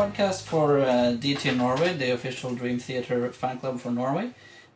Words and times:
podcast 0.00 0.44
for 0.44 0.78
uh, 0.78 1.14
DT 1.22 1.54
Norway, 1.54 1.94
the 1.94 2.10
official 2.10 2.54
Dream 2.54 2.78
Theater 2.78 3.30
fan 3.32 3.58
club 3.58 3.80
for 3.80 3.90
Norway, 3.90 4.30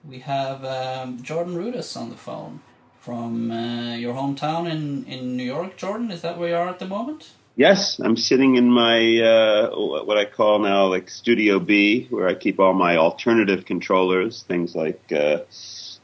we 0.07 0.19
have 0.19 0.63
um, 0.67 1.23
Jordan 1.23 1.55
Rudess 1.57 1.97
on 1.97 2.11
the 2.11 2.17
phone 2.17 2.61
from 3.01 3.51
uh, 3.51 3.95
your 3.95 4.13
hometown 4.13 4.71
in, 4.71 5.07
in 5.07 5.35
New 5.35 5.45
York. 5.45 5.79
Jordan, 5.79 6.11
is 6.11 6.21
that 6.21 6.37
where 6.37 6.51
you 6.51 6.55
are 6.55 6.69
at 6.69 6.79
the 6.79 6.87
moment? 6.87 7.31
Yes, 7.57 7.99
I'm 8.01 8.19
sitting 8.19 8.57
in 8.57 8.69
my 8.71 9.19
uh, 9.23 9.71
what 10.05 10.19
I 10.19 10.27
call 10.27 10.59
now 10.59 10.89
like 10.89 11.09
Studio 11.09 11.59
B, 11.59 12.07
where 12.11 12.29
I 12.29 12.35
keep 12.35 12.61
all 12.61 12.75
my 12.75 12.99
alternative 12.99 13.65
controllers, 13.65 14.43
things 14.43 14.75
like 14.75 15.11
uh, 15.11 15.39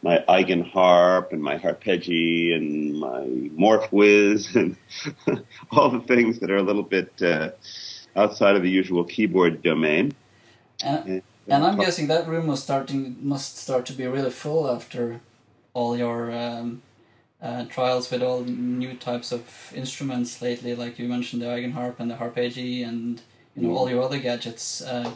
my 0.00 0.24
Eigenharp 0.30 1.32
and 1.32 1.42
my 1.42 1.58
Harpejji 1.58 2.54
and 2.54 2.98
my 2.98 3.24
MorphWiz 3.64 4.54
and 5.26 5.44
all 5.72 5.90
the 5.90 6.00
things 6.00 6.38
that 6.40 6.50
are 6.50 6.56
a 6.56 6.62
little 6.62 6.82
bit 6.82 7.20
uh, 7.20 7.50
outside 8.20 8.54
of 8.56 8.62
the 8.62 8.70
usual 8.70 9.04
keyboard 9.04 9.62
domain. 9.62 10.12
And, 10.84 11.22
and 11.48 11.64
I'm 11.64 11.78
guessing 11.78 12.06
that 12.08 12.28
room 12.28 12.46
was 12.46 12.62
starting 12.62 13.16
must 13.20 13.58
start 13.58 13.86
to 13.86 13.92
be 13.92 14.06
really 14.06 14.30
full 14.30 14.70
after 14.70 15.20
all 15.74 15.96
your 15.96 16.30
um, 16.32 16.82
uh, 17.42 17.64
trials 17.66 18.10
with 18.10 18.22
all 18.22 18.42
new 18.42 18.94
types 18.94 19.32
of 19.32 19.72
instruments 19.74 20.42
lately, 20.42 20.74
like 20.74 20.98
you 20.98 21.08
mentioned 21.08 21.42
the 21.42 21.46
Eigenharp 21.46 21.96
and 21.98 22.10
the 22.10 22.16
Harpejji 22.16 22.86
and 22.86 23.22
you 23.56 23.62
know 23.62 23.76
all 23.76 23.90
your 23.90 24.02
other 24.02 24.18
gadgets. 24.18 24.82
Uh, 24.82 25.12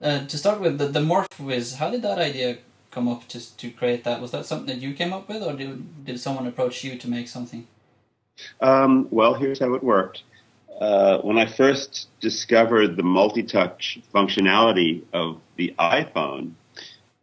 uh, 0.00 0.26
to 0.26 0.38
start 0.38 0.60
with, 0.60 0.78
the, 0.78 0.86
the 0.86 1.00
MorphWiz, 1.00 1.76
how 1.76 1.90
did 1.90 2.02
that 2.02 2.18
idea 2.18 2.58
come 2.90 3.08
up 3.08 3.26
to 3.28 3.56
to 3.56 3.70
create 3.70 4.04
that? 4.04 4.20
Was 4.20 4.30
that 4.30 4.46
something 4.46 4.66
that 4.66 4.80
you 4.80 4.94
came 4.94 5.12
up 5.12 5.28
with, 5.28 5.42
or 5.42 5.54
did 5.54 6.04
did 6.04 6.20
someone 6.20 6.46
approach 6.46 6.84
you 6.84 6.96
to 6.96 7.08
make 7.08 7.28
something? 7.28 7.66
Um, 8.60 9.08
well, 9.10 9.34
here's 9.34 9.58
how 9.58 9.74
it 9.74 9.82
worked. 9.82 10.22
Uh, 10.80 11.20
when 11.22 11.38
I 11.38 11.46
first 11.46 12.08
discovered 12.20 12.96
the 12.96 13.02
multi-touch 13.02 13.98
functionality 14.14 15.04
of 15.12 15.40
the 15.56 15.74
iPhone, 15.78 16.52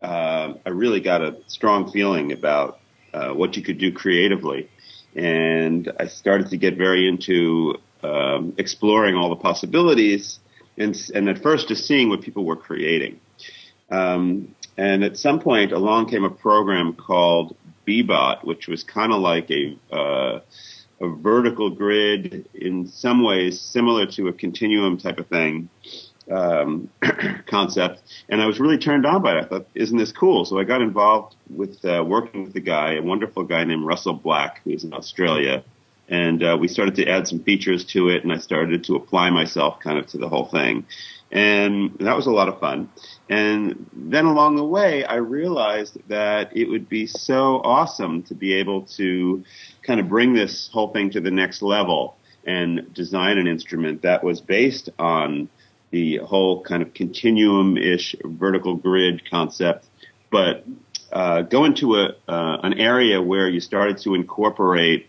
uh, 0.02 0.54
I 0.66 0.70
really 0.70 1.02
got 1.02 1.22
a 1.22 1.38
strong 1.48 1.92
feeling 1.92 2.32
about 2.32 2.80
uh, 3.14 3.30
what 3.30 3.56
you 3.56 3.62
could 3.62 3.78
do 3.78 3.92
creatively, 3.92 4.70
and 5.16 5.92
I 6.00 6.08
started 6.08 6.50
to 6.50 6.58
get 6.58 6.78
very 6.78 7.08
into 7.08 7.76
um, 8.02 8.54
exploring 8.58 9.16
all 9.16 9.30
the 9.30 9.36
possibilities, 9.36 10.40
and, 10.78 11.00
and 11.14 11.30
at 11.30 11.44
first 11.44 11.68
just 11.68 11.86
seeing 11.86 12.10
what 12.10 12.22
people 12.22 12.46
were 12.46 12.56
creating. 12.56 13.20
Um, 13.92 14.56
and 14.78 15.04
at 15.04 15.18
some 15.18 15.40
point, 15.40 15.72
along 15.72 16.10
came 16.10 16.24
a 16.24 16.30
program 16.32 16.94
called 16.94 17.56
Bebot, 17.88 18.44
which 18.44 18.68
was 18.68 18.84
kind 18.84 19.14
of 19.14 19.22
like 19.22 19.52
a 19.52 19.78
uh, 19.92 20.40
a 21.04 21.10
vertical 21.10 21.70
grid 21.70 22.48
in 22.54 22.88
some 22.88 23.24
ways 23.24 23.60
similar 23.60 24.06
to 24.08 24.30
a 24.30 24.34
continuum 24.34 24.98
type 24.98 25.20
of 25.20 25.28
thing 25.28 25.70
um, 26.32 26.90
concept, 27.46 28.02
and 28.30 28.42
I 28.42 28.46
was 28.46 28.60
really 28.60 28.78
turned 28.78 29.06
on 29.06 29.22
by 29.22 29.38
it. 29.38 29.44
I 29.44 29.46
thought, 29.46 29.68
"Isn't 29.76 29.98
this 29.98 30.12
cool?" 30.12 30.46
So 30.46 30.58
I 30.58 30.64
got 30.64 30.82
involved 30.82 31.36
with 31.50 31.84
uh, 31.84 32.04
working 32.06 32.46
with 32.46 32.56
a 32.56 32.62
guy, 32.62 32.94
a 32.94 33.02
wonderful 33.02 33.44
guy 33.44 33.64
named 33.66 33.86
Russell 33.86 34.14
Black, 34.14 34.62
who's 34.64 34.84
in 34.84 34.94
Australia, 34.94 35.64
and 36.10 36.44
uh, 36.44 36.58
we 36.60 36.68
started 36.68 36.96
to 36.96 37.08
add 37.08 37.28
some 37.28 37.40
features 37.44 37.86
to 37.86 38.10
it, 38.10 38.24
and 38.24 38.32
I 38.32 38.38
started 38.38 38.84
to 38.86 38.96
apply 38.96 39.30
myself 39.30 39.80
kind 39.80 39.98
of 39.98 40.08
to 40.08 40.18
the 40.18 40.30
whole 40.30 40.46
thing, 40.46 40.86
and 41.32 41.98
that 42.00 42.16
was 42.16 42.28
a 42.28 42.32
lot 42.32 42.50
of 42.50 42.60
fun. 42.60 42.90
And 43.30 43.90
then 43.94 44.26
along 44.26 44.58
the 44.58 44.66
way, 44.66 45.06
I 45.06 45.16
realized 45.16 45.98
that 46.10 46.56
it 46.56 46.70
would 46.70 46.90
be 46.90 47.08
so 47.08 47.62
awesome 47.64 48.24
to 48.24 48.36
be 48.36 48.54
able 48.56 48.84
to 48.98 49.44
kind 49.82 50.00
of 50.00 50.10
bring 50.10 50.34
this 50.34 50.70
whole 50.72 50.92
thing 50.92 51.10
to 51.12 51.22
the 51.22 51.32
next 51.32 51.62
level 51.62 52.18
and 52.46 52.94
design 52.94 53.38
an 53.38 53.48
instrument 53.48 54.02
that 54.02 54.24
was 54.24 54.42
based 54.42 54.90
on 55.00 55.50
the 55.92 56.18
whole 56.18 56.64
kind 56.64 56.82
of 56.82 56.94
continuum-ish 56.94 58.16
vertical 58.24 58.76
grid 58.76 59.30
concept, 59.30 59.86
but 60.32 60.66
uh, 61.12 61.44
go 61.44 61.66
into 61.66 61.96
a 61.96 62.16
uh, 62.28 62.58
an 62.64 62.74
area 62.80 63.22
where 63.22 63.48
you 63.48 63.60
started 63.60 64.00
to 64.00 64.16
incorporate 64.16 65.08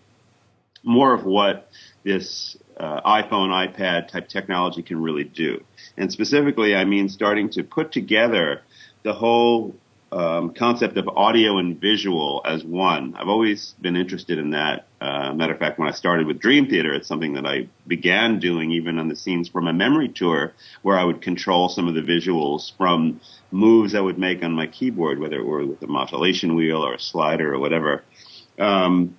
more 0.84 1.14
of 1.14 1.24
what 1.24 1.70
this 2.04 2.56
uh, 2.76 3.00
iPhone, 3.00 3.48
iPad 3.48 4.08
type 4.08 4.28
technology 4.28 4.82
can 4.82 5.00
really 5.00 5.24
do. 5.24 5.64
And 5.96 6.12
specifically, 6.12 6.74
I 6.74 6.84
mean 6.84 7.08
starting 7.08 7.50
to 7.50 7.64
put 7.64 7.92
together 7.92 8.62
the 9.02 9.14
whole 9.14 9.74
um, 10.14 10.54
concept 10.54 10.96
of 10.96 11.08
audio 11.08 11.58
and 11.58 11.80
visual 11.80 12.40
as 12.44 12.62
one. 12.64 13.14
I've 13.16 13.28
always 13.28 13.74
been 13.80 13.96
interested 13.96 14.38
in 14.38 14.50
that. 14.50 14.86
Uh, 15.00 15.34
matter 15.34 15.52
of 15.52 15.58
fact, 15.58 15.78
when 15.78 15.88
I 15.88 15.92
started 15.92 16.26
with 16.26 16.38
Dream 16.38 16.68
Theater, 16.68 16.94
it's 16.94 17.08
something 17.08 17.34
that 17.34 17.44
I 17.44 17.68
began 17.86 18.38
doing 18.38 18.70
even 18.70 18.98
on 18.98 19.08
the 19.08 19.16
scenes 19.16 19.48
from 19.48 19.66
a 19.66 19.72
memory 19.72 20.08
tour, 20.08 20.52
where 20.82 20.96
I 20.96 21.04
would 21.04 21.20
control 21.20 21.68
some 21.68 21.88
of 21.88 21.94
the 21.94 22.00
visuals 22.00 22.76
from 22.76 23.20
moves 23.50 23.94
I 23.94 24.00
would 24.00 24.18
make 24.18 24.42
on 24.44 24.52
my 24.52 24.68
keyboard, 24.68 25.18
whether 25.18 25.38
it 25.40 25.44
were 25.44 25.66
with 25.66 25.82
a 25.82 25.88
modulation 25.88 26.54
wheel 26.54 26.86
or 26.86 26.94
a 26.94 27.00
slider 27.00 27.52
or 27.52 27.58
whatever. 27.58 28.04
Um, 28.58 29.16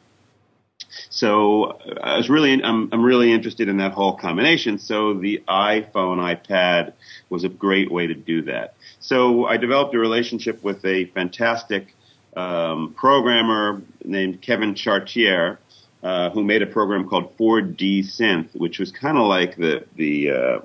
so 1.09 1.79
I 2.01 2.17
was 2.17 2.29
really, 2.29 2.63
I'm, 2.63 2.89
I'm 2.91 3.03
really 3.03 3.31
interested 3.31 3.69
in 3.69 3.77
that 3.77 3.91
whole 3.91 4.15
combination. 4.15 4.77
So 4.77 5.13
the 5.13 5.43
iPhone, 5.47 6.17
iPad 6.17 6.93
was 7.29 7.43
a 7.43 7.49
great 7.49 7.91
way 7.91 8.07
to 8.07 8.13
do 8.13 8.43
that. 8.43 8.75
So 8.99 9.45
I 9.45 9.57
developed 9.57 9.93
a 9.95 9.99
relationship 9.99 10.63
with 10.63 10.83
a 10.85 11.05
fantastic 11.05 11.95
um, 12.35 12.93
programmer 12.97 13.81
named 14.03 14.41
Kevin 14.41 14.75
Chartier, 14.75 15.59
uh, 16.03 16.29
who 16.29 16.43
made 16.43 16.61
a 16.61 16.67
program 16.67 17.07
called 17.07 17.35
4D 17.37 17.99
Synth, 18.01 18.55
which 18.55 18.79
was 18.79 18.91
kind 18.91 19.17
of 19.17 19.27
like 19.27 19.55
the 19.55 19.85
the 19.95 20.31
uh, 20.31 20.59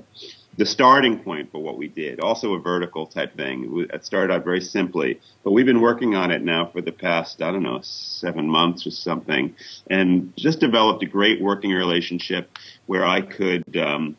the 0.60 0.66
starting 0.66 1.18
point 1.18 1.50
for 1.50 1.58
what 1.58 1.78
we 1.78 1.88
did. 1.88 2.20
Also 2.20 2.52
a 2.52 2.60
vertical 2.60 3.06
type 3.06 3.34
thing. 3.34 3.86
It 3.90 4.04
started 4.04 4.30
out 4.30 4.44
very 4.44 4.60
simply, 4.60 5.18
but 5.42 5.52
we've 5.52 5.64
been 5.64 5.80
working 5.80 6.14
on 6.14 6.30
it 6.30 6.42
now 6.42 6.66
for 6.66 6.82
the 6.82 6.92
past, 6.92 7.40
I 7.40 7.50
don't 7.50 7.62
know, 7.62 7.78
seven 7.80 8.46
months 8.46 8.86
or 8.86 8.90
something, 8.90 9.56
and 9.88 10.34
just 10.36 10.60
developed 10.60 11.02
a 11.02 11.06
great 11.06 11.40
working 11.40 11.70
relationship 11.70 12.50
where 12.84 13.06
I 13.06 13.22
could 13.22 13.74
um, 13.74 14.18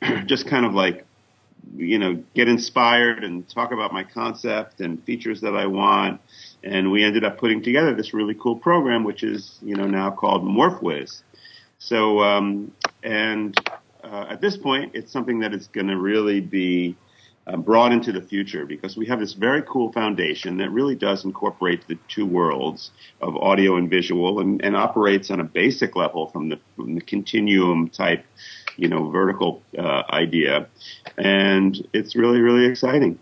just 0.24 0.46
kind 0.46 0.64
of 0.64 0.72
like, 0.72 1.04
you 1.76 1.98
know, 1.98 2.24
get 2.34 2.48
inspired 2.48 3.22
and 3.22 3.46
talk 3.46 3.70
about 3.70 3.92
my 3.92 4.04
concept 4.04 4.80
and 4.80 5.04
features 5.04 5.42
that 5.42 5.54
I 5.54 5.66
want. 5.66 6.22
And 6.62 6.90
we 6.90 7.04
ended 7.04 7.24
up 7.24 7.36
putting 7.36 7.62
together 7.62 7.94
this 7.94 8.14
really 8.14 8.34
cool 8.34 8.56
program, 8.56 9.04
which 9.04 9.22
is, 9.22 9.58
you 9.60 9.76
know, 9.76 9.86
now 9.86 10.12
called 10.12 10.44
MorphWiz. 10.44 11.20
So, 11.78 12.20
um, 12.20 12.72
and 13.02 13.54
uh, 14.04 14.26
at 14.28 14.40
this 14.40 14.56
point, 14.56 14.92
it's 14.94 15.10
something 15.10 15.40
that 15.40 15.54
is 15.54 15.66
going 15.68 15.88
to 15.88 15.96
really 15.96 16.40
be 16.40 16.96
uh, 17.46 17.56
brought 17.56 17.92
into 17.92 18.12
the 18.12 18.20
future 18.20 18.64
because 18.64 18.96
we 18.96 19.06
have 19.06 19.20
this 19.20 19.34
very 19.34 19.62
cool 19.62 19.92
foundation 19.92 20.56
that 20.58 20.70
really 20.70 20.94
does 20.94 21.24
incorporate 21.24 21.86
the 21.88 21.98
two 22.08 22.26
worlds 22.26 22.90
of 23.20 23.36
audio 23.36 23.76
and 23.76 23.90
visual 23.90 24.40
and, 24.40 24.64
and 24.64 24.76
operates 24.76 25.30
on 25.30 25.40
a 25.40 25.44
basic 25.44 25.96
level 25.96 26.28
from 26.28 26.48
the, 26.48 26.58
from 26.76 26.94
the 26.94 27.00
continuum 27.00 27.88
type, 27.88 28.24
you 28.76 28.88
know, 28.88 29.10
vertical 29.10 29.62
uh, 29.78 30.02
idea. 30.10 30.66
And 31.18 31.86
it's 31.92 32.16
really, 32.16 32.40
really 32.40 32.66
exciting. 32.66 33.18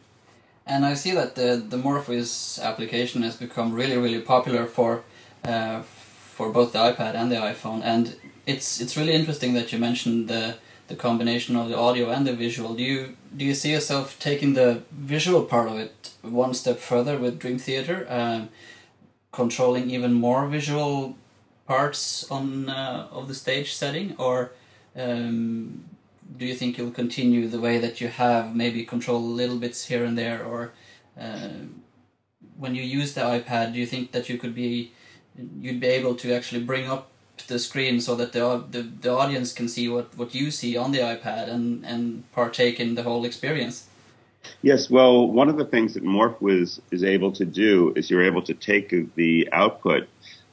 And 0.67 0.85
I 0.85 0.95
see 0.95 1.11
that 1.13 1.35
the, 1.35 1.57
the 1.57 1.77
MorphWiz 1.77 2.63
application 2.63 3.23
has 3.23 3.37
become 3.37 3.73
really, 3.73 3.97
really 3.97 4.21
popular 4.21 4.67
for 4.67 5.03
uh, 5.45 5.83
for 5.83 6.51
both 6.51 6.73
the 6.73 6.79
iPad 6.79 7.15
and 7.15 7.31
the 7.31 7.37
iPhone. 7.37 7.83
And 7.83 8.17
it's 8.47 8.81
it's 8.81 8.97
really 8.97 9.13
interesting 9.13 9.55
that 9.55 9.73
you 9.73 9.79
mentioned 9.79 10.29
the 10.29 10.57
the 10.93 10.99
combination 10.99 11.57
of 11.57 11.71
the 11.71 11.79
audio 11.87 12.11
and 12.11 12.27
the 12.27 12.35
visual. 12.47 12.75
Do 12.75 12.83
you 12.83 13.17
do 13.39 13.45
you 13.45 13.55
see 13.55 13.73
yourself 13.77 14.07
taking 14.29 14.53
the 14.53 14.83
visual 15.15 15.43
part 15.53 15.69
of 15.73 15.77
it 15.85 15.95
one 16.21 16.53
step 16.53 16.79
further 16.79 17.17
with 17.19 17.39
Dream 17.39 17.59
Theater, 17.59 17.99
um, 18.21 18.51
controlling 19.41 19.91
even 19.91 20.13
more 20.13 20.47
visual 20.59 21.17
parts 21.67 22.31
on 22.31 22.69
uh, 22.69 23.09
of 23.11 23.29
the 23.29 23.35
stage 23.35 23.71
setting, 23.75 24.15
or 24.19 24.53
um, 24.95 25.85
do 26.39 26.45
you 26.45 26.55
think 26.55 26.77
you'll 26.77 27.01
continue 27.03 27.49
the 27.49 27.63
way 27.67 27.79
that 27.79 28.01
you 28.03 28.09
have, 28.09 28.55
maybe 28.55 28.85
control 28.85 29.23
little 29.23 29.59
bits 29.65 29.87
here 29.87 30.05
and 30.05 30.17
there, 30.19 30.45
or 30.45 30.73
uh, 31.19 31.61
when 32.59 32.75
you 32.75 32.83
use 32.83 33.15
the 33.15 33.23
iPad, 33.23 33.73
do 33.73 33.79
you 33.79 33.87
think 33.87 34.13
that 34.13 34.29
you 34.29 34.37
could 34.37 34.55
be 34.55 34.93
you'd 35.65 35.81
be 35.81 35.87
able 35.99 36.15
to 36.23 36.35
actually 36.37 36.63
bring 36.63 36.87
up 36.95 37.12
the 37.47 37.59
screen 37.59 38.01
so 38.01 38.15
that 38.17 38.33
the, 38.33 38.65
the 38.71 38.83
the 38.83 39.11
audience 39.11 39.53
can 39.53 39.69
see 39.69 39.89
what 39.89 40.17
what 40.17 40.35
you 40.35 40.51
see 40.51 40.77
on 40.77 40.93
the 40.93 40.99
iPad 40.99 41.49
and 41.49 41.85
and 41.85 42.31
partake 42.33 42.81
in 42.81 42.95
the 42.95 43.03
whole 43.03 43.25
experience. 43.25 43.89
Yes, 44.63 44.91
well, 44.91 45.29
one 45.29 45.49
of 45.49 45.57
the 45.57 45.65
things 45.65 45.95
that 45.95 46.03
MorphWiz 46.03 46.81
is 46.91 47.05
able 47.05 47.33
to 47.33 47.45
do 47.45 47.93
is 47.95 48.11
you're 48.11 48.25
able 48.25 48.43
to 48.43 48.55
take 48.55 49.15
the 49.15 49.49
output 49.53 50.09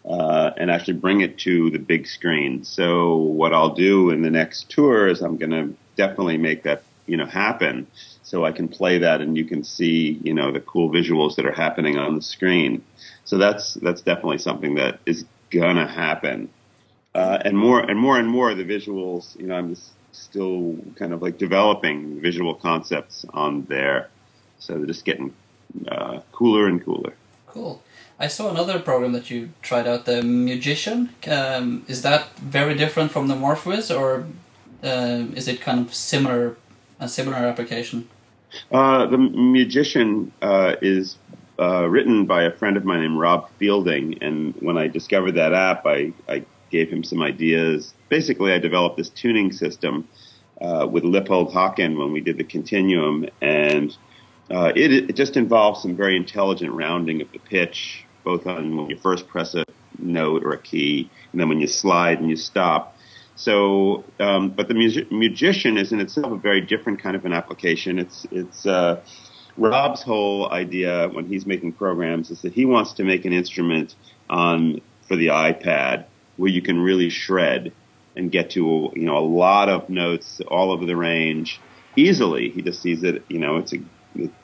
uh, 0.07 0.51
and 0.57 0.71
actually 0.71 0.93
bring 0.93 1.21
it 1.21 1.37
to 1.39 1.69
the 1.71 1.79
big 1.79 2.07
screen. 2.07 2.63
So 2.63 3.15
what 3.17 3.53
I'll 3.53 3.73
do 3.73 4.09
in 4.11 4.21
the 4.21 4.29
next 4.29 4.69
tour 4.69 5.07
is 5.07 5.21
I'm 5.21 5.37
going 5.37 5.51
to 5.51 5.75
definitely 5.95 6.37
make 6.37 6.63
that 6.63 6.83
you 7.05 7.17
know 7.17 7.25
happen, 7.25 7.87
so 8.23 8.45
I 8.45 8.51
can 8.51 8.67
play 8.67 8.99
that 8.99 9.21
and 9.21 9.35
you 9.35 9.45
can 9.45 9.63
see 9.63 10.19
you 10.23 10.33
know 10.33 10.51
the 10.51 10.59
cool 10.61 10.89
visuals 10.89 11.35
that 11.35 11.45
are 11.45 11.51
happening 11.51 11.97
on 11.97 12.15
the 12.15 12.21
screen. 12.21 12.83
So 13.25 13.37
that's 13.37 13.73
that's 13.75 14.01
definitely 14.01 14.37
something 14.37 14.75
that 14.75 14.99
is 15.05 15.25
gonna 15.49 15.87
happen. 15.87 16.49
Uh, 17.15 17.39
and 17.43 17.57
more 17.57 17.79
and 17.81 17.99
more 17.99 18.19
and 18.19 18.27
more 18.27 18.53
the 18.53 18.63
visuals, 18.63 19.37
you 19.39 19.47
know, 19.47 19.55
I'm 19.55 19.73
just 19.73 19.91
still 20.11 20.77
kind 20.95 21.13
of 21.13 21.21
like 21.21 21.37
developing 21.37 22.21
visual 22.21 22.53
concepts 22.53 23.25
on 23.33 23.65
there. 23.65 24.09
So 24.59 24.77
they're 24.77 24.85
just 24.85 25.05
getting 25.05 25.33
uh, 25.87 26.19
cooler 26.31 26.67
and 26.67 26.83
cooler. 26.83 27.13
Cool. 27.47 27.81
I 28.19 28.27
saw 28.27 28.49
another 28.49 28.79
program 28.79 29.13
that 29.13 29.31
you 29.31 29.49
tried 29.61 29.87
out, 29.87 30.05
the 30.05 30.21
Mugician. 30.21 31.09
Um, 31.27 31.85
is 31.87 32.01
that 32.01 32.37
very 32.37 32.75
different 32.75 33.11
from 33.11 33.27
the 33.27 33.35
MorphWiz, 33.35 33.97
or 33.97 34.27
uh, 34.83 35.33
is 35.33 35.47
it 35.47 35.61
kind 35.61 35.79
of 35.79 35.93
similar, 35.93 36.57
a 36.99 37.07
similar 37.07 37.37
application? 37.37 38.09
Uh, 38.71 39.05
the 39.05 39.17
Mugician 39.17 40.31
uh, 40.41 40.75
is 40.81 41.17
uh, 41.59 41.87
written 41.87 42.25
by 42.25 42.43
a 42.43 42.51
friend 42.51 42.75
of 42.75 42.83
mine 42.83 43.01
named 43.01 43.17
Rob 43.17 43.49
Fielding, 43.57 44.21
and 44.21 44.53
when 44.59 44.77
I 44.77 44.87
discovered 44.87 45.33
that 45.33 45.53
app, 45.53 45.85
I, 45.85 46.11
I 46.27 46.43
gave 46.69 46.89
him 46.89 47.03
some 47.03 47.21
ideas. 47.21 47.93
Basically, 48.09 48.51
I 48.51 48.59
developed 48.59 48.97
this 48.97 49.09
tuning 49.09 49.51
system 49.51 50.07
uh, 50.61 50.87
with 50.89 51.03
Lippold 51.03 51.53
Haken 51.53 51.97
when 51.97 52.11
we 52.11 52.21
did 52.21 52.37
the 52.37 52.43
Continuum, 52.43 53.25
and 53.41 53.95
uh, 54.51 54.71
it, 54.75 54.91
it 55.09 55.15
just 55.15 55.37
involves 55.37 55.81
some 55.81 55.95
very 55.95 56.15
intelligent 56.15 56.71
rounding 56.71 57.21
of 57.21 57.31
the 57.31 57.39
pitch, 57.39 58.05
both 58.23 58.45
on 58.47 58.75
when 58.75 58.89
you 58.89 58.97
first 58.97 59.27
press 59.27 59.55
a 59.55 59.63
note 59.97 60.43
or 60.43 60.53
a 60.53 60.61
key, 60.61 61.09
and 61.31 61.39
then 61.39 61.49
when 61.49 61.59
you 61.59 61.67
slide 61.67 62.19
and 62.19 62.29
you 62.29 62.35
stop. 62.35 62.95
So, 63.35 64.03
um, 64.19 64.49
but 64.49 64.67
the 64.67 64.73
music, 64.73 65.09
Mugician 65.11 65.79
is 65.79 65.93
in 65.93 66.01
itself 66.01 66.31
a 66.31 66.35
very 66.35 66.59
different 66.59 67.01
kind 67.01 67.15
of 67.15 67.23
an 67.23 67.31
application. 67.31 67.97
It's 67.97 68.27
it's 68.31 68.65
uh, 68.65 69.01
Rob's 69.55 70.01
whole 70.01 70.51
idea 70.51 71.07
when 71.09 71.25
he's 71.25 71.45
making 71.45 71.73
programs 71.73 72.31
is 72.31 72.41
that 72.41 72.53
he 72.53 72.65
wants 72.65 72.93
to 72.93 73.03
make 73.03 73.25
an 73.25 73.33
instrument 73.33 73.95
on 74.29 74.81
for 75.07 75.15
the 75.15 75.27
iPad 75.27 76.05
where 76.39 76.49
you 76.49 76.61
can 76.61 76.79
really 76.79 77.09
shred 77.09 77.73
and 78.15 78.31
get 78.31 78.51
to 78.51 78.91
you 78.95 79.05
know 79.05 79.17
a 79.17 79.27
lot 79.43 79.67
of 79.69 79.89
notes 79.89 80.41
all 80.47 80.71
over 80.71 80.85
the 80.85 80.95
range 80.95 81.59
easily. 81.95 82.49
He 82.49 82.61
just 82.61 82.81
sees 82.81 83.01
that 83.01 83.23
you 83.29 83.39
know 83.39 83.57
it's 83.57 83.73
a 83.73 83.77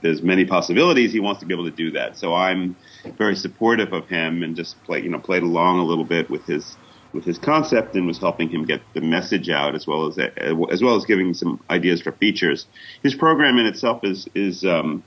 there's 0.02 0.22
many 0.22 0.46
possibilities. 0.46 1.12
He 1.12 1.20
wants 1.20 1.40
to 1.40 1.46
be 1.46 1.54
able 1.54 1.66
to 1.66 1.76
do 1.76 1.92
that. 1.92 2.18
So 2.18 2.36
I'm 2.36 2.76
very 3.18 3.36
supportive 3.36 3.94
of 3.94 4.08
him 4.08 4.44
and 4.44 4.56
just 4.56 4.82
play 4.84 5.02
you 5.02 5.10
know 5.10 5.20
played 5.20 5.44
along 5.44 5.80
a 5.80 5.86
little 5.86 6.04
bit 6.04 6.30
with 6.30 6.46
his 6.46 6.76
with 7.14 7.24
his 7.24 7.38
concept 7.40 7.96
and 7.96 8.06
was 8.06 8.20
helping 8.20 8.50
him 8.50 8.66
get 8.66 8.82
the 8.94 9.00
message 9.00 9.50
out 9.50 9.74
as 9.74 9.88
well 9.88 10.08
as 10.08 10.18
as 10.18 10.84
well 10.84 10.96
as 10.96 11.06
giving 11.06 11.34
some 11.34 11.64
ideas 11.70 12.02
for 12.02 12.12
features. 12.12 12.68
His 13.04 13.16
program 13.16 13.58
in 13.58 13.66
itself 13.66 14.04
is 14.04 14.28
is 14.36 14.66
um, 14.66 15.02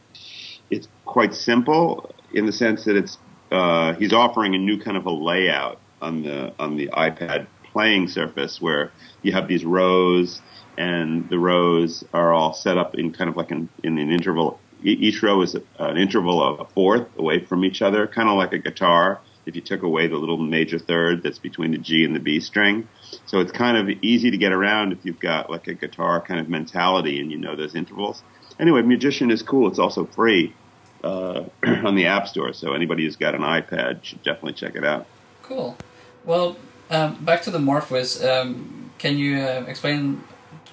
it's 0.71 0.89
quite 1.05 1.35
simple 1.35 2.15
in 2.33 2.47
the 2.47 2.53
sense 2.53 2.85
that 2.85 2.97
it's 2.97 3.19
uh, 3.53 3.93
he's 3.95 4.15
offering 4.15 4.55
a 4.55 4.59
new 4.59 4.79
kind 4.81 4.97
of 4.97 5.05
a 5.05 5.11
layout 5.11 5.79
on 6.01 6.23
the 6.23 6.53
on 6.59 6.77
the 6.77 6.89
iPad 6.89 7.47
playing 7.73 8.09
surface 8.09 8.61
where 8.61 8.93
you 9.23 9.33
have 9.33 9.49
these 9.49 9.65
rows 9.65 10.41
and 10.77 11.29
the 11.29 11.39
rows 11.39 12.05
are 12.15 12.33
all 12.33 12.53
set 12.53 12.79
up 12.79 12.95
in 12.95 13.13
kind 13.13 13.29
of 13.29 13.37
like 13.37 13.51
an, 13.51 13.69
in 13.83 13.99
an 13.99 14.11
interval. 14.11 14.61
Each 14.83 15.21
row 15.25 15.43
is 15.43 15.57
an 15.79 15.97
interval 15.97 16.41
of 16.41 16.61
a 16.61 16.65
fourth 16.65 17.09
away 17.19 17.45
from 17.45 17.65
each 17.65 17.83
other, 17.83 18.07
kind 18.07 18.29
of 18.29 18.37
like 18.37 18.53
a 18.53 18.59
guitar 18.59 19.21
if 19.45 19.57
you 19.57 19.63
took 19.63 19.83
away 19.83 20.07
the 20.07 20.17
little 20.17 20.37
major 20.37 20.79
third 20.79 21.23
that's 21.23 21.39
between 21.39 21.73
the 21.73 21.79
G 21.79 22.05
and 22.05 22.15
the 22.15 22.21
B 22.21 22.39
string. 22.39 22.87
So 23.27 23.41
it's 23.41 23.51
kind 23.51 23.77
of 23.77 23.89
easy 24.03 24.31
to 24.31 24.37
get 24.37 24.53
around 24.53 24.93
if 24.93 25.05
you've 25.05 25.19
got 25.19 25.51
like 25.51 25.67
a 25.67 25.75
guitar 25.75 26.21
kind 26.21 26.39
of 26.39 26.49
mentality 26.49 27.19
and 27.19 27.33
you 27.33 27.39
know 27.39 27.57
those 27.57 27.75
intervals. 27.75 28.23
Anyway, 28.61 28.83
Mugician 28.83 29.33
is 29.33 29.43
cool. 29.43 29.67
It's 29.69 29.79
also 29.81 30.05
free 30.05 30.55
uh, 31.03 31.45
on 31.65 31.97
the 31.97 32.07
App 32.07 32.29
Store, 32.29 32.53
so 32.53 32.73
anybody 32.73 33.05
who's 33.05 33.17
got 33.17 33.35
an 33.35 33.41
iPad 33.41 34.05
should 34.05 34.23
definitely 34.23 34.53
check 34.53 34.77
it 34.77 34.85
out. 34.85 35.07
Cool. 35.49 35.77
Well, 36.25 36.57
um, 36.91 37.25
back 37.25 37.43
to 37.43 37.51
the 37.51 37.59
MorphWiz. 37.59 38.23
Um, 38.23 38.91
can 38.99 39.17
you 39.17 39.39
uh, 39.39 39.65
explain 39.67 40.23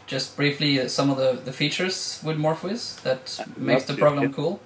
just 0.06 0.36
briefly 0.36 0.88
some 0.90 1.10
of 1.10 1.18
the, 1.18 1.40
the 1.44 1.54
features 1.54 2.22
with 2.24 2.38
MorphWiz 2.38 3.02
that 3.04 3.46
makes 3.58 3.86
the 3.86 3.94
program 3.96 4.34
cool? 4.34 4.60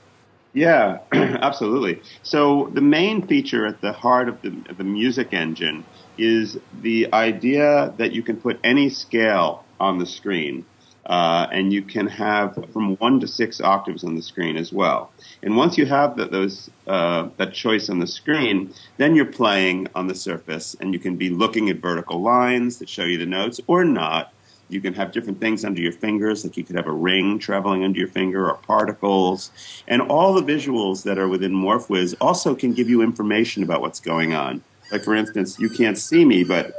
Yeah, 0.53 0.99
absolutely. 1.11 2.01
So 2.23 2.71
the 2.73 2.81
main 2.81 3.27
feature 3.27 3.67
at 3.67 3.81
the 3.81 3.93
heart 3.93 4.29
of 4.29 4.41
the, 4.41 4.49
of 4.69 4.77
the 4.77 4.83
music 4.83 5.31
engine 5.31 5.85
is 6.17 6.57
the 6.81 7.13
idea 7.13 7.93
that 7.97 8.11
you 8.11 8.23
can 8.23 8.37
put 8.37 8.59
any 8.63 8.89
scale 8.89 9.63
on 9.79 9.99
the 9.99 10.07
screen. 10.07 10.65
Uh, 11.09 11.47
and 11.51 11.73
you 11.73 11.81
can 11.81 12.05
have 12.05 12.53
from 12.71 12.95
one 12.97 13.19
to 13.19 13.27
six 13.27 13.59
octaves 13.59 14.03
on 14.03 14.13
the 14.15 14.21
screen 14.21 14.55
as 14.55 14.71
well. 14.71 15.11
And 15.41 15.57
once 15.57 15.75
you 15.75 15.87
have 15.87 16.15
those 16.15 16.69
uh, 16.85 17.29
that 17.37 17.51
choice 17.51 17.89
on 17.89 17.97
the 17.97 18.05
screen, 18.05 18.71
then 18.97 19.15
you're 19.15 19.25
playing 19.25 19.87
on 19.95 20.05
the 20.05 20.13
surface, 20.13 20.75
and 20.79 20.93
you 20.93 20.99
can 20.99 21.15
be 21.15 21.31
looking 21.31 21.67
at 21.69 21.77
vertical 21.77 22.21
lines 22.21 22.77
that 22.77 22.87
show 22.87 23.05
you 23.05 23.17
the 23.17 23.25
notes, 23.25 23.59
or 23.65 23.83
not. 23.83 24.31
You 24.69 24.81
can 24.81 24.93
have 24.93 25.11
different 25.11 25.39
things 25.39 25.65
under 25.65 25.81
your 25.81 25.91
fingers, 25.93 26.45
like 26.45 26.55
you 26.55 26.63
could 26.63 26.75
have 26.75 26.85
a 26.85 26.91
ring 26.91 27.39
traveling 27.39 27.83
under 27.83 27.97
your 27.97 28.07
finger 28.07 28.47
or 28.47 28.57
particles. 28.57 29.49
And 29.87 30.03
all 30.03 30.35
the 30.35 30.43
visuals 30.43 31.01
that 31.05 31.17
are 31.17 31.27
within 31.27 31.53
MorphWiz 31.53 32.13
also 32.21 32.53
can 32.53 32.73
give 32.73 32.87
you 32.87 33.01
information 33.01 33.63
about 33.63 33.81
what's 33.81 33.99
going 33.99 34.35
on. 34.35 34.63
Like, 34.91 35.03
for 35.03 35.15
instance, 35.15 35.57
you 35.57 35.69
can't 35.69 35.97
see 35.97 36.23
me, 36.23 36.43
but 36.43 36.71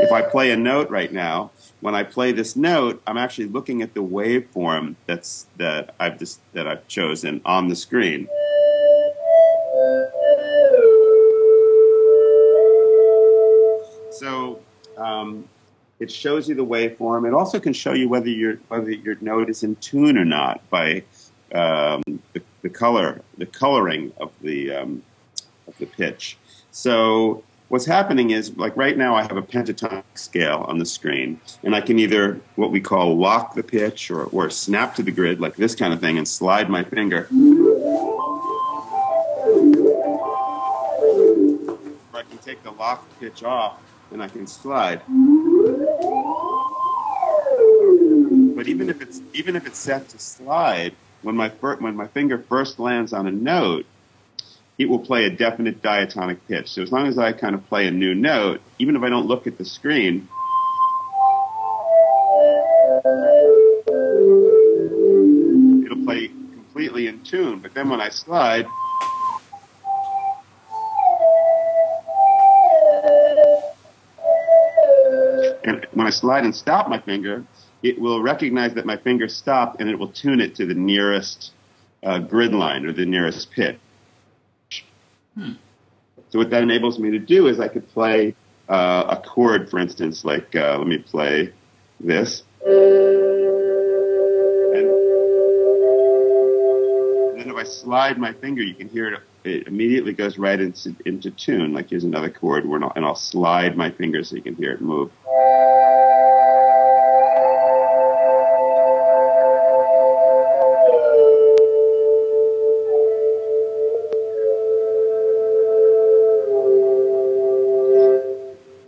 if 0.00 0.10
I 0.10 0.22
play 0.22 0.50
a 0.50 0.56
note 0.56 0.90
right 0.90 1.12
now, 1.12 1.52
when 1.80 1.94
I 1.94 2.02
play 2.02 2.32
this 2.32 2.56
note, 2.56 3.02
I'm 3.06 3.18
actually 3.18 3.46
looking 3.46 3.82
at 3.82 3.94
the 3.94 4.02
waveform 4.02 4.96
that's 5.06 5.46
that 5.56 5.94
I've 6.00 6.18
just, 6.18 6.40
that 6.52 6.66
I've 6.66 6.86
chosen 6.88 7.40
on 7.44 7.68
the 7.68 7.76
screen. 7.76 8.28
So 14.12 14.60
um, 14.96 15.46
it 16.00 16.10
shows 16.10 16.48
you 16.48 16.54
the 16.54 16.64
waveform. 16.64 17.26
It 17.26 17.34
also 17.34 17.60
can 17.60 17.72
show 17.72 17.92
you 17.92 18.08
whether 18.08 18.28
your 18.28 18.56
whether 18.68 18.90
your 18.90 19.16
note 19.20 19.50
is 19.50 19.62
in 19.62 19.76
tune 19.76 20.16
or 20.16 20.24
not 20.24 20.68
by 20.70 21.02
um, 21.54 22.02
the, 22.32 22.42
the, 22.62 22.70
color, 22.70 23.20
the 23.38 23.46
coloring 23.46 24.12
of 24.18 24.32
the 24.40 24.72
um, 24.72 25.02
of 25.68 25.76
the 25.78 25.86
pitch. 25.86 26.38
So 26.70 27.42
what's 27.68 27.86
happening 27.86 28.30
is 28.30 28.56
like 28.56 28.76
right 28.76 28.96
now 28.96 29.14
I 29.14 29.22
have 29.22 29.36
a 29.36 29.42
pentatonic 29.42 30.04
scale 30.14 30.64
on 30.68 30.78
the 30.78 30.86
screen, 30.86 31.40
and 31.62 31.74
I 31.74 31.80
can 31.80 31.98
either 31.98 32.40
what 32.54 32.70
we 32.70 32.80
call 32.80 33.16
lock 33.16 33.54
the 33.54 33.62
pitch 33.62 34.10
or 34.10 34.24
or 34.24 34.50
snap 34.50 34.94
to 34.96 35.02
the 35.02 35.12
grid 35.12 35.40
like 35.40 35.56
this 35.56 35.74
kind 35.74 35.92
of 35.92 36.00
thing 36.00 36.18
and 36.18 36.26
slide 36.28 36.70
my 36.70 36.84
finger. 36.84 37.28
Or 42.12 42.18
I 42.18 42.22
can 42.22 42.38
take 42.38 42.62
the 42.62 42.72
lock 42.72 43.06
pitch 43.20 43.42
off 43.42 43.80
and 44.12 44.22
I 44.22 44.28
can 44.28 44.46
slide. 44.46 45.00
But 48.56 48.68
even 48.68 48.88
if 48.88 49.02
it's 49.02 49.20
even 49.34 49.56
if 49.56 49.66
it's 49.66 49.78
set 49.78 50.08
to 50.10 50.18
slide, 50.18 50.94
when 51.22 51.36
my 51.36 51.48
when 51.48 51.96
my 51.96 52.06
finger 52.06 52.38
first 52.38 52.78
lands 52.78 53.12
on 53.12 53.26
a 53.26 53.32
note, 53.32 53.86
it 54.78 54.88
will 54.88 54.98
play 54.98 55.24
a 55.24 55.30
definite 55.30 55.82
diatonic 55.82 56.46
pitch. 56.48 56.68
So 56.68 56.82
as 56.82 56.92
long 56.92 57.06
as 57.06 57.18
I 57.18 57.32
kind 57.32 57.54
of 57.54 57.66
play 57.66 57.86
a 57.86 57.90
new 57.90 58.14
note, 58.14 58.60
even 58.78 58.94
if 58.94 59.02
I 59.02 59.08
don't 59.08 59.26
look 59.26 59.46
at 59.46 59.56
the 59.56 59.64
screen, 59.64 60.28
it'll 65.84 66.04
play 66.04 66.28
completely 66.28 67.06
in 67.06 67.22
tune. 67.24 67.60
But 67.60 67.72
then 67.72 67.88
when 67.88 68.02
I 68.02 68.10
slide, 68.10 68.66
and 75.64 75.86
when 75.94 76.06
I 76.06 76.10
slide 76.10 76.44
and 76.44 76.54
stop 76.54 76.90
my 76.90 77.00
finger, 77.00 77.44
it 77.82 77.98
will 77.98 78.22
recognize 78.22 78.74
that 78.74 78.84
my 78.84 78.98
finger 78.98 79.26
stopped 79.26 79.80
and 79.80 79.88
it 79.88 79.98
will 79.98 80.12
tune 80.12 80.40
it 80.40 80.56
to 80.56 80.66
the 80.66 80.74
nearest 80.74 81.52
uh, 82.02 82.18
grid 82.18 82.52
line 82.52 82.84
or 82.84 82.92
the 82.92 83.06
nearest 83.06 83.50
pitch. 83.52 83.78
Hmm. 85.36 85.52
So 86.30 86.38
what 86.38 86.50
that 86.50 86.62
enables 86.62 86.98
me 86.98 87.10
to 87.10 87.18
do 87.18 87.46
is 87.46 87.60
I 87.60 87.68
could 87.68 87.88
play 87.88 88.34
uh, 88.68 89.04
a 89.08 89.28
chord, 89.28 89.70
for 89.70 89.78
instance, 89.78 90.24
like 90.24 90.56
uh, 90.56 90.78
let 90.78 90.86
me 90.86 90.98
play 90.98 91.52
this. 92.00 92.42
And, 92.64 92.74
then 97.38 97.50
if 97.50 97.56
I 97.56 97.64
slide 97.64 98.18
my 98.18 98.32
finger, 98.32 98.62
you 98.62 98.74
can 98.74 98.88
hear 98.88 99.12
it. 99.12 99.20
It 99.44 99.68
immediately 99.68 100.12
goes 100.12 100.38
right 100.38 100.58
into, 100.58 100.96
into 101.04 101.30
tune. 101.30 101.72
Like 101.72 101.90
here's 101.90 102.02
another 102.02 102.30
chord, 102.30 102.64
and 102.64 103.04
I'll 103.04 103.14
slide 103.14 103.76
my 103.76 103.90
finger 103.90 104.24
so 104.24 104.34
you 104.34 104.42
can 104.42 104.56
hear 104.56 104.72
it 104.72 104.80
move. 104.80 105.12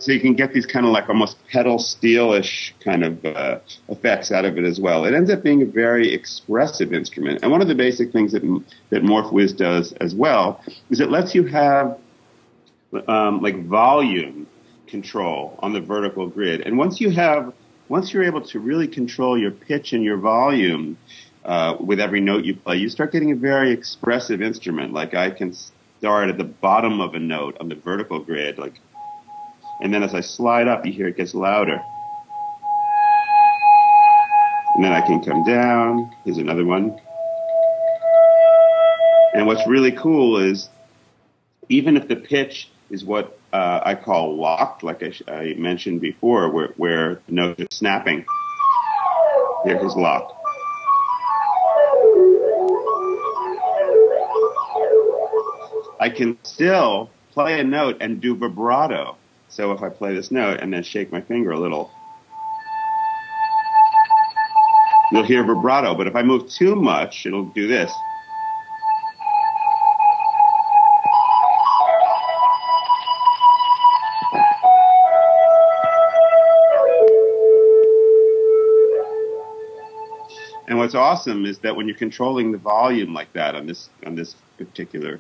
So 0.09 0.13
you 0.13 0.21
can 0.21 0.33
get 0.33 0.55
these 0.55 0.65
kind 0.65 0.87
of 0.87 0.93
like 0.93 1.11
almost 1.11 1.37
pedal 1.49 1.77
steelish 1.77 2.73
kind 2.83 3.05
of 3.05 3.23
uh, 3.27 3.59
effects 3.91 4.33
out 4.33 4.47
of 4.47 4.57
it 4.57 4.65
as 4.65 4.81
well. 4.81 5.05
It 5.05 5.13
ends 5.13 5.31
up 5.31 5.43
being 5.43 5.61
a 5.61 5.67
very 5.67 6.15
expressive 6.15 6.95
instrument, 6.95 7.41
and 7.43 7.53
one 7.53 7.61
of 7.61 7.69
the 7.69 7.75
basic 7.75 8.11
things 8.11 8.33
that 8.33 8.41
that 8.89 9.03
MorphWiz 9.03 9.55
does 9.55 9.93
as 10.01 10.15
well 10.15 10.65
is 10.89 11.01
it 11.01 11.11
lets 11.11 11.35
you 11.35 11.45
have 11.49 11.99
um, 13.07 13.43
like 13.43 13.67
volume 13.67 14.47
control 14.87 15.59
on 15.59 15.75
the 15.75 15.81
vertical 15.83 16.27
grid, 16.27 16.63
and 16.63 16.79
once 16.79 17.03
you 17.03 17.11
have 17.11 17.53
once 17.91 18.11
you're 18.11 18.25
able 18.25 18.41
to 18.41 18.61
really 18.61 18.89
control 18.89 19.37
your 19.37 19.51
pitch 19.51 19.93
and 19.93 20.03
your 20.03 20.17
volume 20.17 20.97
uh, 21.45 21.77
with 21.81 22.01
every 22.01 22.23
note 22.23 22.47
you 22.47 22.57
play, 22.57 22.79
you 22.79 22.89
start 22.89 23.13
getting 23.13 23.33
a 23.33 23.37
very 23.37 23.73
expressive 23.73 24.41
instrument. 24.41 24.95
Like 24.95 25.13
I 25.13 25.29
can 25.29 25.53
start 25.99 26.31
at 26.31 26.39
the 26.39 26.45
bottom 26.45 27.01
of 27.01 27.15
a 27.15 27.19
note 27.19 27.59
on 27.61 27.69
the 27.69 27.75
vertical 27.75 28.21
grid, 28.21 28.57
like, 28.57 28.81
and 29.81 29.95
then 29.95 30.03
as 30.03 30.15
I 30.15 30.21
slide 30.21 30.69
up, 30.69 30.85
you 30.85 30.93
hear 30.93 31.09
it 31.09 31.17
gets 31.17 31.35
louder. 31.35 31.81
And 34.75 34.85
then 34.85 34.93
I 34.93 35.01
can 35.01 35.23
come 35.23 35.45
down. 35.45 36.15
Here's 36.25 36.39
another 36.39 36.65
one. 36.65 37.01
And 39.35 39.47
what's 39.47 39.67
really 39.67 39.93
cool 39.93 40.39
is 40.39 40.69
even 41.69 41.97
if 41.97 42.09
the 42.09 42.17
pitch 42.17 42.69
is 42.91 43.05
what 43.05 43.39
uh, 43.53 43.81
I 43.85 43.95
call 43.95 44.37
locked, 44.37 44.83
like 44.83 45.03
I, 45.03 45.13
I 45.31 45.55
mentioned 45.55 46.01
before, 46.01 46.51
where, 46.51 46.69
where 46.77 47.21
the 47.27 47.33
note 47.33 47.61
is 47.61 47.69
snapping, 47.71 48.25
here 49.65 49.85
is 49.85 49.95
locked. 49.95 50.33
I 56.01 56.11
can 56.11 56.39
still 56.45 57.11
play 57.33 57.61
a 57.61 57.65
note 57.65 57.99
and 58.01 58.21
do 58.21 58.37
vibrato. 58.37 59.17
So 59.49 59.73
if 59.73 59.83
I 59.83 59.89
play 59.89 60.15
this 60.15 60.31
note 60.31 60.61
and 60.61 60.73
then 60.73 60.83
shake 60.83 61.11
my 61.11 61.21
finger 61.21 61.53
a 61.53 61.59
little, 61.59 61.91
you'll 65.11 65.25
hear 65.25 65.43
vibrato. 65.45 65.95
But 65.95 66.07
if 66.07 66.15
I 66.15 66.23
move 66.23 66.49
too 66.49 66.77
much, 66.77 67.27
it'll 67.27 67.47
do 67.47 67.67
this. 67.67 67.93
And 80.69 80.77
what's 80.77 80.95
awesome 80.95 81.47
is 81.47 81.59
that 81.61 81.75
when 81.75 81.89
you're 81.89 81.97
controlling 81.97 82.53
the 82.53 82.59
volume 82.59 83.15
like 83.15 83.33
that 83.33 83.55
on 83.55 83.67
this 83.67 83.89
on 84.05 84.15
this 84.15 84.37
particular 84.59 85.19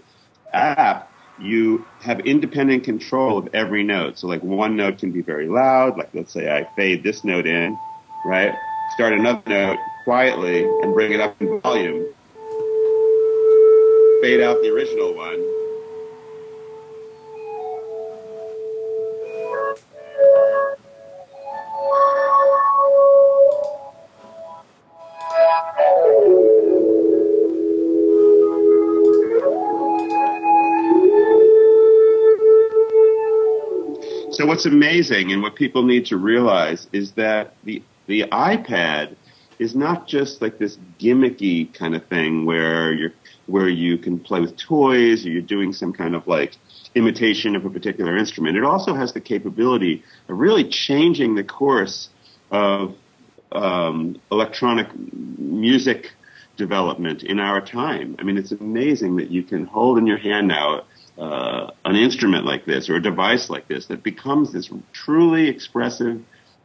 app, 0.52 1.10
you 1.40 1.84
have 2.00 2.20
independent 2.20 2.84
control 2.84 3.38
of 3.38 3.48
every 3.54 3.82
note. 3.82 4.18
So 4.18 4.26
like 4.26 4.42
one 4.42 4.76
note 4.76 4.98
can 4.98 5.12
be 5.12 5.22
very 5.22 5.48
loud, 5.48 5.96
like 5.96 6.10
let's 6.14 6.32
say 6.32 6.50
I 6.54 6.64
fade 6.64 7.02
this 7.02 7.24
note 7.24 7.46
in, 7.46 7.78
right? 8.24 8.56
Start 8.90 9.12
another 9.12 9.42
note 9.46 9.80
quietly 10.04 10.64
and 10.64 10.94
bring 10.94 11.12
it 11.12 11.20
up 11.20 11.40
in 11.40 11.60
volume. 11.60 12.06
Fade 14.22 14.40
out 14.40 14.60
the 14.62 14.72
original 14.74 15.14
one. 15.14 15.57
What's 34.58 34.66
amazing 34.66 35.30
and 35.30 35.40
what 35.40 35.54
people 35.54 35.84
need 35.84 36.04
to 36.04 36.16
realize 36.16 36.88
is 36.92 37.12
that 37.12 37.54
the 37.62 37.80
the 38.08 38.22
iPad 38.32 39.14
is 39.60 39.76
not 39.76 40.08
just 40.08 40.42
like 40.42 40.58
this 40.58 40.76
gimmicky 40.98 41.72
kind 41.72 41.94
of 41.94 42.04
thing 42.06 42.44
where 42.44 42.92
you're 42.92 43.12
where 43.46 43.68
you 43.68 43.96
can 43.96 44.18
play 44.18 44.40
with 44.40 44.56
toys 44.56 45.24
or 45.24 45.28
you're 45.28 45.42
doing 45.42 45.72
some 45.72 45.92
kind 45.92 46.16
of 46.16 46.26
like 46.26 46.56
imitation 46.96 47.54
of 47.54 47.64
a 47.66 47.70
particular 47.70 48.16
instrument. 48.16 48.56
It 48.56 48.64
also 48.64 48.94
has 48.94 49.12
the 49.12 49.20
capability 49.20 50.02
of 50.28 50.36
really 50.36 50.68
changing 50.68 51.36
the 51.36 51.44
course 51.44 52.08
of 52.50 52.96
um, 53.52 54.20
electronic 54.32 54.88
music 55.38 56.10
development 56.56 57.22
in 57.22 57.38
our 57.38 57.60
time. 57.60 58.16
I 58.18 58.24
mean, 58.24 58.36
it's 58.36 58.50
amazing 58.50 59.14
that 59.18 59.30
you 59.30 59.44
can 59.44 59.66
hold 59.66 59.98
in 59.98 60.06
your 60.08 60.18
hand 60.18 60.48
now 60.48 60.82
uh, 61.18 61.70
an 61.84 61.96
instrument 61.96 62.44
like 62.44 62.64
this 62.64 62.88
or 62.88 62.96
a 62.96 63.02
device 63.02 63.50
like 63.50 63.66
this 63.68 63.86
that 63.86 64.02
becomes 64.02 64.52
this 64.52 64.70
truly 64.92 65.48
expressive, 65.48 66.22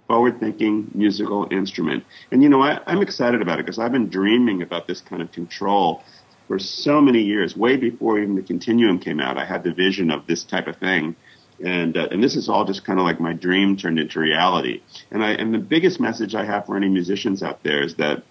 forward-thinking 0.08 0.92
musical 0.94 1.48
instrument. 1.52 2.04
And 2.32 2.44
you 2.44 2.50
know, 2.50 2.62
I, 2.62 2.80
I'm 2.86 3.02
excited 3.02 3.42
about 3.42 3.60
it 3.60 3.66
because 3.66 3.80
I've 3.80 3.92
been 3.92 4.10
dreaming 4.10 4.62
about 4.62 4.88
this 4.88 5.02
kind 5.02 5.22
of 5.22 5.32
control 5.32 6.04
for 6.48 6.60
so 6.60 7.02
many 7.02 7.22
years, 7.22 7.56
way 7.56 7.78
before 7.78 8.20
even 8.20 8.36
the 8.36 8.44
Continuum 8.44 9.00
came 9.00 9.20
out. 9.20 9.38
I 9.38 9.46
had 9.46 9.64
the 9.64 9.74
vision 9.74 10.12
of 10.12 10.28
this 10.28 10.44
type 10.44 10.68
of 10.68 10.76
thing. 10.78 11.16
And, 11.64 11.96
uh, 11.96 12.10
and 12.12 12.22
this 12.22 12.36
is 12.36 12.50
all 12.50 12.66
just 12.66 12.84
kind 12.84 13.00
of 13.00 13.06
like 13.06 13.20
my 13.20 13.32
dream 13.32 13.78
turned 13.78 13.98
into 13.98 14.20
reality. 14.20 14.82
And 15.10 15.24
I, 15.24 15.32
and 15.32 15.54
the 15.54 15.60
biggest 15.60 16.00
message 16.00 16.36
I 16.36 16.46
have 16.46 16.66
for 16.66 16.76
any 16.76 16.90
musicians 16.90 17.42
out 17.42 17.64
there 17.64 17.82
is 17.82 17.96
that, 17.96 18.24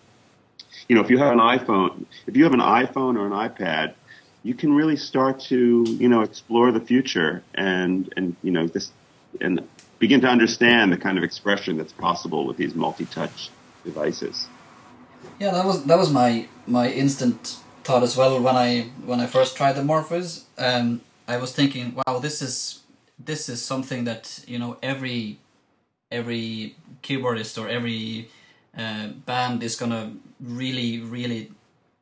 you 0.88 0.96
know, 0.96 1.02
if 1.02 1.08
you 1.08 1.18
have 1.18 1.32
an 1.32 1.38
iPhone, 1.38 2.04
if 2.26 2.36
you 2.36 2.44
have 2.44 2.52
an 2.52 2.60
iPhone 2.60 3.16
or 3.16 3.26
an 3.26 3.32
iPad, 3.32 3.94
you 4.42 4.54
can 4.54 4.72
really 4.72 4.96
start 4.96 5.40
to, 5.40 5.84
you 5.88 6.08
know, 6.08 6.22
explore 6.22 6.72
the 6.72 6.80
future 6.80 7.42
and, 7.54 8.12
and, 8.16 8.36
you 8.42 8.50
know, 8.50 8.66
this, 8.66 8.90
and 9.40 9.66
begin 9.98 10.20
to 10.20 10.28
understand 10.28 10.92
the 10.92 10.96
kind 10.96 11.16
of 11.16 11.24
expression 11.24 11.76
that's 11.76 11.92
possible 11.92 12.46
with 12.46 12.56
these 12.56 12.74
multi-touch 12.74 13.50
devices. 13.84 14.48
Yeah, 15.38 15.52
that 15.52 15.64
was 15.64 15.84
that 15.84 15.98
was 15.98 16.10
my 16.10 16.48
my 16.66 16.90
instant 16.90 17.58
thought 17.84 18.02
as 18.02 18.16
well 18.16 18.40
when 18.40 18.56
I 18.56 18.90
when 19.04 19.20
I 19.20 19.26
first 19.26 19.56
tried 19.56 19.74
the 19.74 19.82
MorphWiz. 19.82 20.44
Um, 20.58 21.02
I 21.28 21.36
was 21.36 21.52
thinking, 21.52 21.94
wow, 21.94 22.18
this 22.18 22.42
is 22.42 22.80
this 23.18 23.48
is 23.48 23.64
something 23.64 24.04
that 24.04 24.44
you 24.46 24.58
know 24.58 24.76
every 24.82 25.38
every 26.10 26.76
keyboardist 27.02 27.60
or 27.62 27.68
every 27.68 28.28
uh, 28.76 29.08
band 29.26 29.62
is 29.62 29.76
gonna 29.76 30.14
really 30.40 31.00
really 31.00 31.50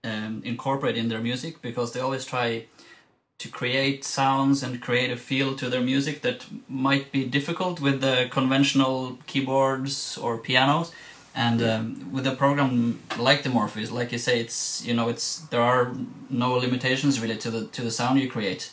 um, 0.04 0.42
incorporate 0.44 0.96
in 0.96 1.08
their 1.08 1.20
music 1.20 1.60
because 1.62 1.92
they 1.92 2.00
always 2.00 2.24
try 2.24 2.64
to 3.38 3.48
create 3.48 4.04
sounds 4.04 4.62
and 4.62 4.82
create 4.82 5.10
a 5.10 5.16
feel 5.16 5.56
to 5.56 5.70
their 5.70 5.80
music 5.80 6.20
that 6.22 6.44
might 6.68 7.10
be 7.10 7.24
difficult 7.24 7.80
with 7.80 8.00
the 8.00 8.28
conventional 8.30 9.18
keyboards 9.26 10.18
or 10.18 10.36
pianos 10.36 10.92
and 11.34 11.62
um, 11.62 12.12
with 12.12 12.26
a 12.26 12.34
program 12.34 13.00
like 13.18 13.42
the 13.42 13.50
MorphWiz, 13.50 13.92
like 13.92 14.12
you 14.12 14.18
say, 14.18 14.40
it's 14.40 14.84
you 14.84 14.94
know 14.94 15.08
it's 15.08 15.38
there 15.50 15.62
are 15.62 15.94
no 16.28 16.54
limitations 16.54 17.20
really 17.20 17.36
to 17.36 17.50
the 17.50 17.66
to 17.68 17.82
the 17.82 17.90
sound 17.90 18.20
you 18.20 18.28
create. 18.28 18.72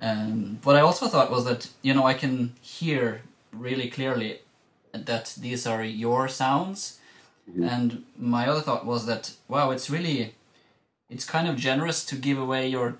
Um, 0.00 0.58
what 0.64 0.76
I 0.76 0.80
also 0.80 1.06
thought 1.06 1.30
was 1.30 1.44
that 1.46 1.70
you 1.82 1.94
know 1.94 2.04
I 2.04 2.14
can 2.14 2.52
hear 2.60 3.22
really 3.52 3.88
clearly 3.88 4.40
that 4.92 5.34
these 5.40 5.66
are 5.66 5.82
your 5.82 6.28
sounds, 6.28 7.00
mm-hmm. 7.50 7.64
and 7.64 8.04
my 8.18 8.46
other 8.46 8.60
thought 8.60 8.84
was 8.84 9.06
that 9.06 9.32
wow, 9.48 9.70
it's 9.70 9.88
really 9.88 10.34
it's 11.10 11.24
kind 11.24 11.48
of 11.48 11.56
generous 11.56 12.04
to 12.06 12.16
give 12.16 12.38
away 12.38 12.68
your 12.68 12.96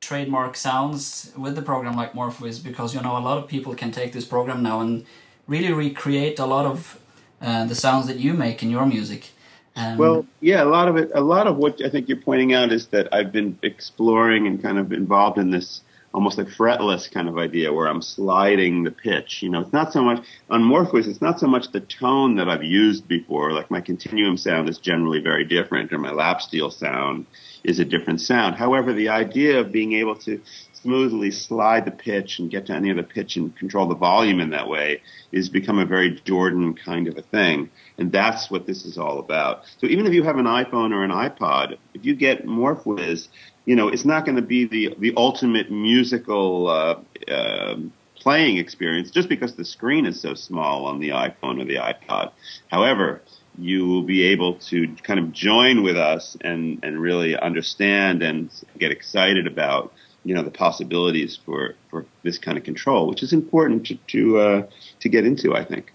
trademark 0.00 0.56
sounds 0.56 1.32
with 1.36 1.56
the 1.56 1.62
program 1.62 1.96
like 1.96 2.12
MorphWiz 2.12 2.62
because 2.62 2.94
you 2.94 3.00
know 3.00 3.16
a 3.16 3.20
lot 3.20 3.38
of 3.38 3.48
people 3.48 3.74
can 3.74 3.90
take 3.90 4.12
this 4.12 4.24
program 4.24 4.62
now 4.62 4.80
and 4.80 5.04
really 5.46 5.72
recreate 5.72 6.38
a 6.38 6.46
lot 6.46 6.66
of 6.66 7.00
uh, 7.40 7.64
the 7.64 7.74
sounds 7.74 8.06
that 8.06 8.18
you 8.18 8.32
make 8.34 8.62
in 8.62 8.70
your 8.70 8.86
music. 8.86 9.30
Um, 9.76 9.96
well, 9.96 10.26
yeah, 10.40 10.62
a 10.62 10.66
lot 10.66 10.88
of 10.88 10.96
it, 10.96 11.10
a 11.14 11.20
lot 11.20 11.46
of 11.46 11.56
what 11.56 11.80
I 11.84 11.88
think 11.88 12.08
you're 12.08 12.20
pointing 12.20 12.52
out 12.52 12.72
is 12.72 12.88
that 12.88 13.12
I've 13.12 13.32
been 13.32 13.58
exploring 13.62 14.46
and 14.46 14.60
kind 14.60 14.78
of 14.78 14.92
involved 14.92 15.38
in 15.38 15.50
this 15.50 15.82
almost 16.14 16.38
like 16.38 16.48
fretless 16.48 17.10
kind 17.10 17.28
of 17.28 17.38
idea 17.38 17.72
where 17.72 17.86
I'm 17.86 18.02
sliding 18.02 18.84
the 18.84 18.90
pitch. 18.90 19.42
You 19.42 19.50
know, 19.50 19.60
it's 19.60 19.72
not 19.72 19.92
so 19.92 20.02
much 20.02 20.24
on 20.48 20.62
MorphWiz, 20.62 21.06
it's 21.06 21.20
not 21.20 21.38
so 21.38 21.46
much 21.46 21.70
the 21.70 21.80
tone 21.80 22.36
that 22.36 22.48
I've 22.48 22.64
used 22.64 23.06
before. 23.06 23.52
Like 23.52 23.70
my 23.70 23.80
continuum 23.80 24.36
sound 24.36 24.68
is 24.68 24.78
generally 24.78 25.20
very 25.20 25.44
different 25.44 25.92
or 25.92 25.98
my 25.98 26.12
lap 26.12 26.40
steel 26.40 26.70
sound 26.70 27.26
is 27.62 27.78
a 27.78 27.84
different 27.84 28.20
sound. 28.20 28.56
However, 28.56 28.92
the 28.92 29.10
idea 29.10 29.60
of 29.60 29.70
being 29.70 29.92
able 29.94 30.16
to 30.16 30.40
smoothly 30.82 31.30
slide 31.30 31.84
the 31.84 31.90
pitch 31.90 32.38
and 32.38 32.50
get 32.50 32.66
to 32.66 32.72
any 32.72 32.90
other 32.90 33.02
pitch 33.02 33.36
and 33.36 33.56
control 33.56 33.88
the 33.88 33.94
volume 33.94 34.40
in 34.40 34.50
that 34.50 34.68
way 34.68 35.02
is 35.32 35.48
become 35.48 35.78
a 35.78 35.86
very 35.86 36.20
Jordan 36.24 36.74
kind 36.74 37.08
of 37.08 37.16
a 37.16 37.22
thing. 37.22 37.70
And 37.98 38.12
that's 38.12 38.50
what 38.50 38.66
this 38.66 38.84
is 38.84 38.98
all 38.98 39.18
about. 39.18 39.62
So 39.78 39.86
even 39.86 40.06
if 40.06 40.12
you 40.12 40.22
have 40.22 40.38
an 40.38 40.46
iPhone 40.46 40.92
or 40.92 41.04
an 41.04 41.10
iPod, 41.10 41.76
if 41.94 42.04
you 42.04 42.14
get 42.14 42.46
MorphWiz, 42.46 43.28
you 43.64 43.76
know, 43.76 43.88
it's 43.88 44.04
not 44.04 44.24
going 44.24 44.36
to 44.36 44.42
be 44.42 44.66
the, 44.66 44.94
the 44.98 45.12
ultimate 45.16 45.70
musical, 45.70 46.68
uh, 46.68 47.30
uh, 47.30 47.76
playing 48.20 48.58
experience 48.58 49.10
just 49.10 49.28
because 49.28 49.54
the 49.54 49.64
screen 49.64 50.04
is 50.04 50.20
so 50.20 50.34
small 50.34 50.86
on 50.86 50.98
the 50.98 51.10
iPhone 51.10 51.60
or 51.60 51.64
the 51.64 51.76
iPod. 51.76 52.32
However, 52.68 53.22
you 53.56 53.86
will 53.86 54.02
be 54.02 54.24
able 54.24 54.54
to 54.54 54.94
kind 55.02 55.18
of 55.18 55.32
join 55.32 55.82
with 55.82 55.96
us 55.96 56.36
and, 56.40 56.78
and 56.82 57.00
really 57.00 57.36
understand 57.36 58.22
and 58.22 58.50
get 58.78 58.92
excited 58.92 59.46
about 59.46 59.92
you 60.28 60.34
know 60.34 60.42
the 60.42 60.50
possibilities 60.50 61.38
for 61.44 61.74
for 61.88 62.04
this 62.22 62.36
kind 62.36 62.58
of 62.58 62.64
control, 62.64 63.08
which 63.08 63.22
is 63.22 63.32
important 63.32 63.86
to 63.86 63.94
to, 64.12 64.38
uh, 64.38 64.66
to 65.00 65.08
get 65.08 65.24
into. 65.24 65.56
I 65.56 65.64
think. 65.64 65.92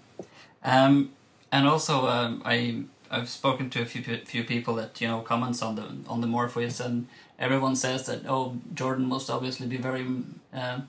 Um, 0.64 1.12
and 1.52 1.68
also, 1.68 2.06
um, 2.08 2.42
I 2.44 2.82
I've 3.12 3.28
spoken 3.28 3.70
to 3.70 3.82
a 3.82 3.86
few 3.86 4.02
few 4.02 4.42
people 4.42 4.74
that 4.74 5.00
you 5.00 5.06
know 5.06 5.20
comments 5.20 5.62
on 5.62 5.76
the 5.76 5.86
on 6.08 6.20
the 6.20 6.26
MorphWiz, 6.26 6.84
and 6.84 7.06
everyone 7.38 7.76
says 7.76 8.06
that 8.06 8.22
oh 8.28 8.56
Jordan 8.74 9.06
must 9.06 9.30
obviously 9.30 9.68
be 9.68 9.76
very 9.76 10.04
uh, 10.52 10.80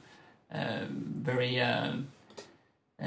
uh, 0.51 0.85
very 0.89 1.61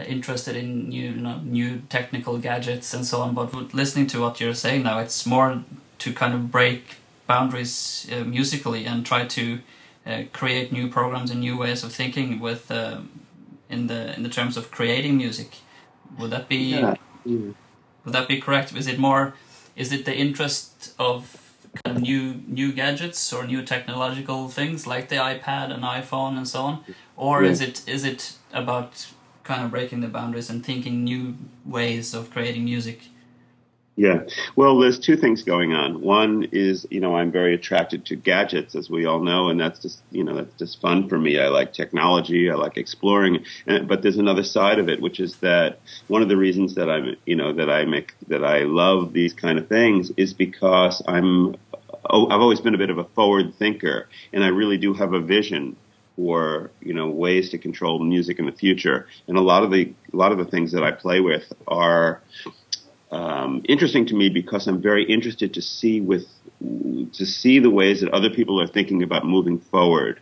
interested 0.06 0.54
in 0.54 0.90
new 0.90 1.10
you 1.10 1.20
know, 1.26 1.40
new 1.42 1.82
technical 1.88 2.38
gadgets 2.38 2.94
and 2.94 3.04
so 3.04 3.22
on. 3.22 3.34
But 3.34 3.74
listening 3.74 4.06
to 4.08 4.20
what 4.20 4.40
you're 4.40 4.54
saying 4.54 4.84
now, 4.84 5.00
it's 5.00 5.26
more 5.26 5.64
to 5.98 6.12
kind 6.12 6.32
of 6.34 6.52
break 6.52 6.82
boundaries 7.26 8.08
uh, 8.12 8.24
musically 8.24 8.84
and 8.86 9.04
try 9.04 9.24
to 9.26 9.58
uh, 10.08 10.22
create 10.32 10.72
new 10.72 10.88
programs 10.88 11.30
and 11.30 11.40
new 11.40 11.56
ways 11.56 11.84
of 11.84 11.92
thinking 11.92 12.40
with 12.40 12.70
uh, 12.70 13.00
in 13.68 13.86
the 13.88 14.14
in 14.16 14.22
the 14.22 14.28
terms 14.28 14.56
of 14.56 14.70
creating 14.70 15.16
music. 15.16 15.58
Would 16.18 16.30
that 16.30 16.48
be 16.48 16.80
yeah. 16.80 16.94
would 17.24 18.14
that 18.14 18.26
be 18.26 18.40
correct? 18.40 18.74
Is 18.74 18.86
it 18.86 18.98
more? 18.98 19.34
Is 19.76 19.92
it 19.92 20.04
the 20.04 20.16
interest 20.16 20.94
of 20.98 21.48
kind 21.84 21.96
of 21.96 22.02
new 22.02 22.40
new 22.46 22.72
gadgets 22.72 23.32
or 23.32 23.46
new 23.46 23.62
technological 23.62 24.48
things 24.48 24.86
like 24.86 25.08
the 25.08 25.16
iPad 25.16 25.72
and 25.72 25.82
iPhone 25.82 26.36
and 26.36 26.48
so 26.48 26.60
on, 26.62 26.84
or 27.16 27.44
yeah. 27.44 27.50
is 27.50 27.60
it 27.60 27.86
is 27.86 28.04
it 28.04 28.36
about 28.52 29.06
kind 29.44 29.64
of 29.64 29.70
breaking 29.70 30.00
the 30.00 30.08
boundaries 30.08 30.50
and 30.50 30.64
thinking 30.64 31.04
new 31.04 31.36
ways 31.64 32.14
of 32.14 32.30
creating 32.30 32.64
music? 32.64 33.08
Yeah. 33.98 34.20
Well, 34.54 34.78
there's 34.78 35.00
two 35.00 35.16
things 35.16 35.42
going 35.42 35.72
on. 35.72 36.00
One 36.00 36.46
is, 36.52 36.86
you 36.88 37.00
know, 37.00 37.16
I'm 37.16 37.32
very 37.32 37.52
attracted 37.52 38.06
to 38.06 38.14
gadgets, 38.14 38.76
as 38.76 38.88
we 38.88 39.06
all 39.06 39.18
know, 39.18 39.48
and 39.48 39.58
that's 39.58 39.80
just, 39.80 40.00
you 40.12 40.22
know, 40.22 40.36
that's 40.36 40.54
just 40.54 40.80
fun 40.80 41.08
for 41.08 41.18
me. 41.18 41.40
I 41.40 41.48
like 41.48 41.72
technology. 41.72 42.48
I 42.48 42.54
like 42.54 42.76
exploring. 42.76 43.44
And, 43.66 43.88
but 43.88 44.02
there's 44.02 44.16
another 44.16 44.44
side 44.44 44.78
of 44.78 44.88
it, 44.88 45.02
which 45.02 45.18
is 45.18 45.38
that 45.38 45.80
one 46.06 46.22
of 46.22 46.28
the 46.28 46.36
reasons 46.36 46.76
that 46.76 46.88
I'm, 46.88 47.16
you 47.26 47.34
know, 47.34 47.52
that 47.54 47.68
I 47.68 47.86
make, 47.86 48.14
that 48.28 48.44
I 48.44 48.60
love 48.60 49.12
these 49.12 49.32
kind 49.34 49.58
of 49.58 49.66
things 49.66 50.12
is 50.16 50.32
because 50.32 51.02
I'm, 51.08 51.56
oh, 52.08 52.28
I've 52.28 52.40
always 52.40 52.60
been 52.60 52.76
a 52.76 52.78
bit 52.78 52.90
of 52.90 52.98
a 52.98 53.04
forward 53.04 53.56
thinker, 53.58 54.06
and 54.32 54.44
I 54.44 54.48
really 54.48 54.78
do 54.78 54.94
have 54.94 55.12
a 55.12 55.20
vision 55.20 55.76
for 56.14 56.72
you 56.80 56.92
know 56.94 57.08
ways 57.08 57.50
to 57.50 57.58
control 57.58 58.00
music 58.00 58.40
in 58.40 58.46
the 58.46 58.52
future. 58.52 59.06
And 59.28 59.36
a 59.36 59.40
lot 59.40 59.62
of 59.62 59.70
the 59.70 59.94
a 60.12 60.16
lot 60.16 60.32
of 60.32 60.38
the 60.38 60.44
things 60.44 60.72
that 60.72 60.82
I 60.82 60.90
play 60.90 61.20
with 61.20 61.52
are 61.68 62.20
um, 63.10 63.62
interesting 63.68 64.06
to 64.06 64.14
me 64.14 64.28
because 64.28 64.66
I'm 64.66 64.82
very 64.82 65.04
interested 65.04 65.54
to 65.54 65.62
see 65.62 66.00
with 66.00 66.26
to 66.60 67.24
see 67.24 67.58
the 67.58 67.70
ways 67.70 68.00
that 68.00 68.10
other 68.10 68.30
people 68.30 68.60
are 68.60 68.66
thinking 68.66 69.02
about 69.02 69.24
moving 69.24 69.58
forward. 69.58 70.20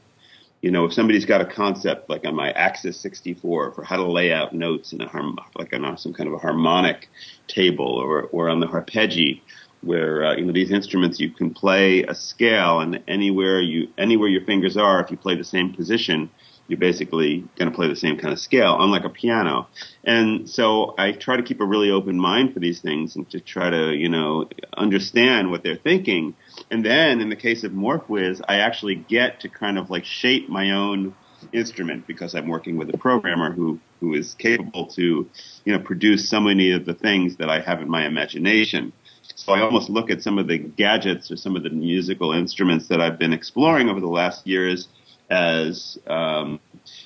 You 0.62 0.70
know, 0.70 0.84
if 0.84 0.92
somebody's 0.92 1.24
got 1.24 1.40
a 1.40 1.46
concept 1.46 2.08
like 2.08 2.24
on 2.26 2.34
my 2.34 2.50
Axis 2.52 2.98
64 3.00 3.72
for 3.72 3.84
how 3.84 3.96
to 3.96 4.10
lay 4.10 4.32
out 4.32 4.52
notes 4.52 4.92
in 4.92 5.00
a 5.00 5.08
harm, 5.08 5.38
like 5.56 5.72
on 5.72 5.98
some 5.98 6.12
kind 6.12 6.28
of 6.28 6.34
a 6.34 6.38
harmonic 6.38 7.08
table 7.48 7.86
or 7.86 8.22
or 8.24 8.48
on 8.48 8.60
the 8.60 8.66
Harpejji, 8.66 9.40
where 9.82 10.24
uh, 10.24 10.36
you 10.36 10.44
know 10.44 10.52
these 10.52 10.70
instruments 10.70 11.20
you 11.20 11.30
can 11.30 11.52
play 11.52 12.02
a 12.02 12.14
scale 12.14 12.80
and 12.80 13.02
anywhere 13.06 13.60
you 13.60 13.88
anywhere 13.98 14.28
your 14.28 14.44
fingers 14.44 14.76
are, 14.76 15.00
if 15.02 15.10
you 15.10 15.16
play 15.16 15.36
the 15.36 15.44
same 15.44 15.74
position, 15.74 16.30
you're 16.68 16.78
basically 16.78 17.44
going 17.56 17.70
to 17.70 17.74
play 17.74 17.88
the 17.88 17.96
same 17.96 18.18
kind 18.18 18.32
of 18.32 18.40
scale, 18.40 18.76
unlike 18.80 19.04
a 19.04 19.08
piano. 19.08 19.68
And 20.04 20.48
so 20.48 20.94
I 20.98 21.12
try 21.12 21.36
to 21.36 21.42
keep 21.42 21.60
a 21.60 21.64
really 21.64 21.90
open 21.90 22.18
mind 22.18 22.54
for 22.54 22.60
these 22.60 22.80
things 22.80 23.16
and 23.16 23.28
to 23.30 23.40
try 23.40 23.70
to, 23.70 23.94
you 23.94 24.08
know, 24.08 24.48
understand 24.76 25.50
what 25.50 25.62
they're 25.62 25.76
thinking. 25.76 26.34
And 26.70 26.84
then 26.84 27.20
in 27.20 27.28
the 27.28 27.36
case 27.36 27.62
of 27.64 27.72
Morphwiz, 27.72 28.40
I 28.48 28.56
actually 28.56 28.96
get 28.96 29.40
to 29.40 29.48
kind 29.48 29.78
of 29.78 29.90
like 29.90 30.04
shape 30.04 30.48
my 30.48 30.72
own 30.72 31.14
instrument 31.52 32.06
because 32.06 32.34
I'm 32.34 32.48
working 32.48 32.76
with 32.76 32.92
a 32.92 32.98
programmer 32.98 33.52
who, 33.52 33.78
who 34.00 34.14
is 34.14 34.34
capable 34.34 34.86
to, 34.88 35.28
you 35.64 35.72
know, 35.72 35.78
produce 35.78 36.28
so 36.28 36.40
many 36.40 36.72
of 36.72 36.84
the 36.84 36.94
things 36.94 37.36
that 37.36 37.48
I 37.48 37.60
have 37.60 37.80
in 37.80 37.88
my 37.88 38.06
imagination. 38.06 38.92
So 39.36 39.52
I 39.52 39.60
almost 39.60 39.90
look 39.90 40.10
at 40.10 40.22
some 40.22 40.38
of 40.38 40.48
the 40.48 40.56
gadgets 40.56 41.30
or 41.30 41.36
some 41.36 41.56
of 41.56 41.62
the 41.62 41.68
musical 41.68 42.32
instruments 42.32 42.88
that 42.88 43.02
I've 43.02 43.18
been 43.18 43.34
exploring 43.34 43.90
over 43.90 44.00
the 44.00 44.08
last 44.08 44.46
years 44.46 44.88
as 45.28 45.98
um, 46.06 46.58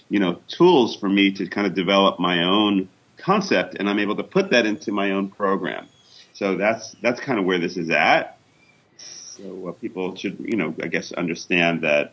you 0.08 0.20
know 0.20 0.40
tools 0.46 0.94
for 0.94 1.08
me 1.08 1.32
to 1.32 1.48
kind 1.48 1.66
of 1.66 1.74
develop 1.74 2.20
my 2.20 2.44
own 2.44 2.88
concept, 3.16 3.74
and 3.78 3.90
I'm 3.90 3.98
able 3.98 4.16
to 4.16 4.22
put 4.22 4.50
that 4.52 4.64
into 4.64 4.92
my 4.92 5.10
own 5.10 5.28
program. 5.28 5.88
So 6.32 6.56
that's 6.56 6.94
that's 7.02 7.20
kind 7.20 7.40
of 7.40 7.44
where 7.44 7.58
this 7.58 7.76
is 7.76 7.90
at. 7.90 8.38
So 8.96 9.68
uh, 9.68 9.72
people 9.72 10.14
should 10.14 10.38
you 10.38 10.56
know 10.56 10.72
I 10.80 10.86
guess 10.86 11.10
understand 11.10 11.82
that 11.82 12.12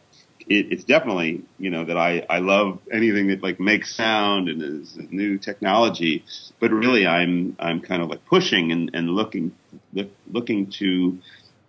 it, 0.50 0.72
it's 0.72 0.84
definitely 0.84 1.44
you 1.60 1.70
know 1.70 1.86
that 1.86 1.98
I 1.98 2.26
I 2.30 2.40
love 2.40 2.80
anything 2.92 3.28
that 3.28 3.44
like 3.44 3.60
makes 3.60 3.94
sound 3.94 4.50
and 4.50 4.62
is 4.62 4.98
new 5.12 5.38
technology, 5.38 6.24
but 6.60 6.72
really 6.72 7.06
I'm 7.06 7.56
I'm 7.60 7.82
kind 7.82 8.02
of 8.02 8.10
like 8.10 8.26
pushing 8.26 8.72
and, 8.72 8.92
and 8.94 9.10
looking 9.10 9.54
look, 9.94 10.10
looking 10.32 10.72
to 10.80 11.20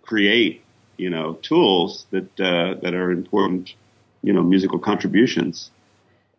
create 0.01 0.63
you 0.97 1.09
know 1.09 1.33
tools 1.41 2.05
that 2.11 2.39
uh, 2.39 2.79
that 2.81 2.93
are 2.93 3.11
important 3.11 3.73
you 4.21 4.33
know 4.33 4.43
musical 4.43 4.79
contributions. 4.79 5.71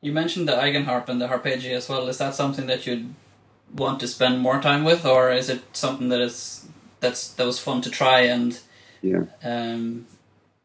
You 0.00 0.12
mentioned 0.12 0.48
the 0.48 0.52
eigenharp 0.52 1.08
and 1.08 1.20
the 1.20 1.28
harpejji 1.28 1.72
as 1.72 1.88
well. 1.88 2.08
Is 2.08 2.18
that 2.18 2.34
something 2.34 2.66
that 2.66 2.86
you'd 2.86 3.14
want 3.74 4.00
to 4.00 4.08
spend 4.08 4.40
more 4.40 4.60
time 4.60 4.82
with, 4.84 5.04
or 5.04 5.30
is 5.30 5.50
it 5.50 5.62
something 5.74 6.08
that 6.08 6.20
is 6.20 6.66
that's 7.00 7.28
that 7.34 7.44
was 7.44 7.58
fun 7.58 7.82
to 7.82 7.90
try 7.90 8.20
and 8.20 8.58
yeah, 9.02 9.24
um, 9.44 10.06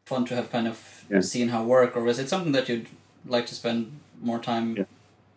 fun 0.06 0.24
to 0.26 0.34
have 0.34 0.50
kind 0.50 0.66
of 0.66 0.95
yeah. 1.10 1.20
seen 1.20 1.48
how 1.48 1.64
work, 1.64 1.96
or 1.96 2.06
is 2.08 2.18
it 2.18 2.28
something 2.28 2.52
that 2.52 2.68
you'd 2.68 2.88
like 3.26 3.46
to 3.46 3.54
spend 3.54 3.98
more 4.20 4.38
time 4.38 4.76
yeah. 4.76 4.84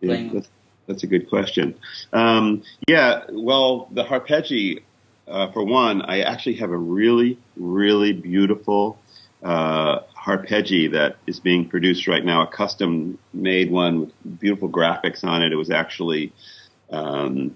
playing? 0.02 0.28
Yeah, 0.28 0.34
that's, 0.34 0.50
that's, 0.88 1.04
a 1.04 1.08
good 1.08 1.30
question. 1.30 1.76
Um, 2.14 2.64
yeah, 2.88 3.24
well, 3.32 3.88
the 3.92 4.04
harpejji, 4.04 4.84
uh, 5.28 5.52
for 5.52 5.64
one, 5.64 6.02
I 6.02 6.22
actually 6.22 6.56
have 6.56 6.72
a 6.72 6.78
really, 6.78 7.38
really 7.56 8.14
beautiful 8.14 9.00
uh, 9.44 10.00
Harpejji 10.18 10.92
that 10.92 11.18
is 11.28 11.40
being 11.40 11.68
produced 11.68 12.08
right 12.08 12.24
now, 12.24 12.44
a 12.44 12.48
custom 12.48 13.18
made 13.34 13.72
one 13.72 14.02
with 14.02 14.40
beautiful 14.40 14.70
graphics 14.70 15.24
on 15.24 15.42
it. 15.42 15.52
It 15.52 15.56
was 15.56 15.72
actually 15.72 16.34
um, 16.90 17.56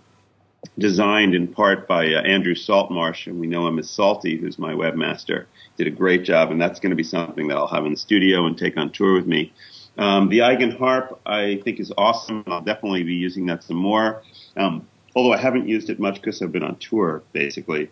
designed 0.78 1.36
in 1.36 1.48
part 1.48 1.88
by 1.88 2.14
uh, 2.14 2.22
Andrew 2.22 2.56
Saltmarsh, 2.56 3.28
and 3.28 3.40
we 3.40 3.48
know 3.48 3.68
him 3.68 3.80
as 3.80 3.90
Salty, 3.90 4.38
who's 4.38 4.58
my 4.58 4.74
webmaster. 4.74 5.46
Did 5.78 5.88
a 5.88 5.92
great 5.92 6.24
job, 6.24 6.52
and 6.52 6.62
that's 6.62 6.80
going 6.80 6.92
to 6.92 6.96
be 6.96 7.04
something 7.04 7.48
that 7.48 7.58
I'll 7.58 7.68
have 7.68 7.86
in 7.86 7.92
the 7.92 7.98
studio 7.98 8.46
and 8.46 8.58
take 8.58 8.78
on 8.78 8.92
tour 8.92 9.14
with 9.14 9.28
me. 9.28 9.54
Um, 9.98 10.30
the 10.30 10.40
Eigenharp, 10.40 11.18
I 11.26 11.62
think, 11.64 11.80
is 11.80 11.92
awesome. 11.98 12.44
I'll 12.48 12.62
definitely 12.62 13.04
be 13.04 13.14
using 13.14 13.46
that 13.48 13.64
some 13.64 13.78
more. 13.78 14.24
Um, 14.58 14.88
although 15.16 15.34
I 15.34 15.38
haven't 15.38 15.68
used 15.68 15.90
it 15.90 16.00
much 16.00 16.16
because 16.16 16.42
I've 16.42 16.52
been 16.52 16.64
on 16.64 16.78
tour, 16.78 17.24
basically. 17.32 17.90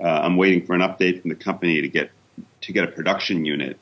Uh, 0.00 0.08
I'm 0.08 0.36
waiting 0.36 0.66
for 0.66 0.74
an 0.74 0.80
update 0.80 1.20
from 1.20 1.30
the 1.30 1.36
company 1.36 1.80
to 1.80 1.88
get 1.88 2.10
to 2.62 2.72
get 2.72 2.84
a 2.84 2.86
production 2.86 3.44
unit. 3.44 3.78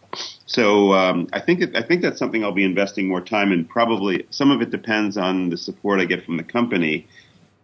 So 0.46 0.92
um, 0.92 1.28
I 1.32 1.40
think 1.40 1.76
I 1.76 1.82
think 1.82 2.02
that's 2.02 2.18
something 2.18 2.42
I'll 2.42 2.52
be 2.52 2.64
investing 2.64 3.08
more 3.08 3.20
time 3.20 3.52
in. 3.52 3.64
Probably 3.64 4.26
some 4.30 4.50
of 4.50 4.60
it 4.60 4.70
depends 4.70 5.16
on 5.16 5.50
the 5.50 5.56
support 5.56 6.00
I 6.00 6.04
get 6.04 6.24
from 6.24 6.36
the 6.36 6.42
company. 6.42 7.06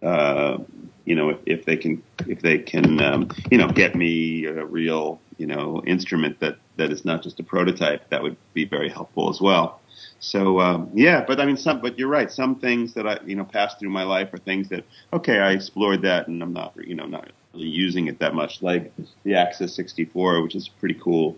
Uh, 0.07 0.59
you 1.05 1.15
know, 1.15 1.31
if, 1.31 1.39
if, 1.47 1.65
they 1.65 1.77
can 1.77 2.03
if 2.27 2.41
they 2.43 2.59
can 2.59 3.01
um, 3.01 3.29
you 3.51 3.59
know 3.59 3.69
get 3.69 3.95
me 3.95 4.45
a 4.45 4.65
real 4.65 5.21
you 5.37 5.47
know 5.47 5.83
instrument 5.87 6.39
that 6.41 6.57
that 6.77 6.91
is 6.91 7.05
not 7.05 7.23
just 7.23 7.41
a 7.41 7.43
prototype, 7.43 8.09
that 8.11 8.23
would 8.23 8.37
be 8.55 8.65
very 8.65 8.89
helpful 8.89 9.29
as 9.31 9.41
well. 9.41 9.81
So 10.19 10.61
um, 10.61 10.91
yeah, 10.95 11.25
but 11.27 11.41
I 11.41 11.47
mean, 11.47 11.57
some. 11.57 11.81
But 11.81 11.99
you're 11.99 12.09
right. 12.09 12.31
Some 12.31 12.57
things 12.57 12.95
that 12.95 13.07
I 13.07 13.19
you 13.25 13.37
know 13.37 13.45
passed 13.45 13.79
through 13.79 13.91
my 13.91 14.05
life 14.05 14.33
are 14.33 14.39
things 14.39 14.69
that 14.69 14.85
okay, 15.13 15.39
I 15.39 15.53
explored 15.53 16.03
that, 16.03 16.29
and 16.29 16.43
I'm 16.43 16.53
not 16.53 16.75
you 16.77 16.95
know 16.95 17.07
not 17.07 17.31
really 17.53 17.69
using 17.69 18.07
it 18.07 18.19
that 18.21 18.35
much, 18.35 18.63
like 18.63 18.93
the 19.25 19.35
Axis 19.35 19.75
64, 19.75 20.43
which 20.43 20.55
is 20.55 20.69
a 20.69 20.81
pretty 20.81 20.99
cool 21.03 21.37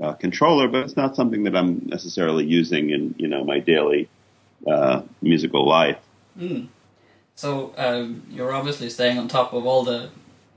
uh, 0.00 0.14
controller, 0.14 0.68
but 0.68 0.84
it's 0.84 0.96
not 0.96 1.16
something 1.16 1.44
that 1.44 1.56
I'm 1.56 1.82
necessarily 1.86 2.44
using 2.44 2.90
in 2.90 3.14
you 3.18 3.28
know 3.28 3.44
my 3.44 3.60
daily 3.60 4.08
uh, 4.66 5.02
musical 5.22 5.66
life. 5.66 5.98
Mm. 6.38 6.68
So 7.40 7.72
um, 7.78 8.22
you're 8.30 8.52
obviously 8.52 8.90
staying 8.90 9.16
on 9.16 9.26
top 9.26 9.54
of 9.54 9.64
all 9.64 9.82
the 9.82 10.10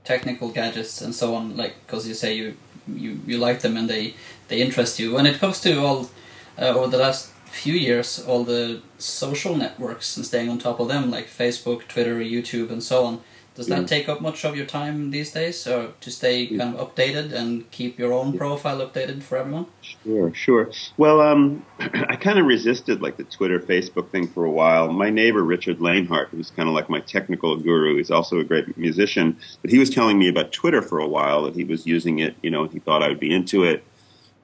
technical 0.04 0.50
gadgets 0.50 1.00
and 1.00 1.14
so 1.14 1.34
on, 1.34 1.56
like 1.56 1.74
because 1.86 2.06
you 2.06 2.12
say 2.12 2.34
you, 2.34 2.58
you 2.86 3.20
you 3.26 3.38
like 3.38 3.60
them 3.60 3.78
and 3.78 3.88
they 3.88 4.12
they 4.48 4.60
interest 4.60 4.98
you. 4.98 5.14
When 5.14 5.24
it 5.24 5.38
comes 5.38 5.62
to 5.62 5.82
all 5.82 6.10
uh, 6.58 6.74
over 6.76 6.88
the 6.88 6.98
last 6.98 7.30
few 7.46 7.72
years, 7.72 8.22
all 8.28 8.44
the 8.44 8.82
social 8.98 9.56
networks 9.56 10.14
and 10.18 10.26
staying 10.26 10.50
on 10.50 10.58
top 10.58 10.78
of 10.78 10.88
them, 10.88 11.10
like 11.10 11.26
Facebook, 11.26 11.88
Twitter, 11.88 12.16
YouTube, 12.16 12.70
and 12.70 12.82
so 12.82 13.06
on. 13.06 13.20
Does 13.54 13.68
that 13.68 13.86
take 13.86 14.08
up 14.08 14.20
much 14.20 14.44
of 14.44 14.56
your 14.56 14.66
time 14.66 15.12
these 15.12 15.30
days, 15.30 15.64
or 15.68 15.92
to 16.00 16.10
stay 16.10 16.48
kind 16.48 16.74
of 16.74 16.88
updated 16.88 17.32
and 17.32 17.70
keep 17.70 18.00
your 18.00 18.12
own 18.12 18.36
profile 18.36 18.78
updated 18.78 19.22
for 19.22 19.38
everyone? 19.38 19.66
Sure, 19.80 20.34
sure. 20.34 20.70
Well, 20.96 21.20
um, 21.20 21.64
I 21.78 22.16
kind 22.16 22.40
of 22.40 22.46
resisted 22.46 23.00
like 23.00 23.16
the 23.16 23.22
Twitter, 23.22 23.60
Facebook 23.60 24.10
thing 24.10 24.26
for 24.26 24.44
a 24.44 24.50
while. 24.50 24.92
My 24.92 25.08
neighbor 25.08 25.44
Richard 25.44 25.80
Lainhart, 25.80 26.30
who's 26.30 26.50
kind 26.50 26.68
of 26.68 26.74
like 26.74 26.90
my 26.90 26.98
technical 26.98 27.56
guru, 27.56 27.96
he's 27.96 28.10
also 28.10 28.40
a 28.40 28.44
great 28.44 28.76
musician, 28.76 29.36
but 29.62 29.70
he 29.70 29.78
was 29.78 29.88
telling 29.88 30.18
me 30.18 30.28
about 30.28 30.50
Twitter 30.50 30.82
for 30.82 30.98
a 30.98 31.06
while 31.06 31.42
that 31.44 31.54
he 31.54 31.62
was 31.62 31.86
using 31.86 32.18
it. 32.18 32.34
You 32.42 32.50
know, 32.50 32.66
he 32.66 32.80
thought 32.80 33.04
I 33.04 33.08
would 33.08 33.20
be 33.20 33.32
into 33.32 33.62
it. 33.62 33.84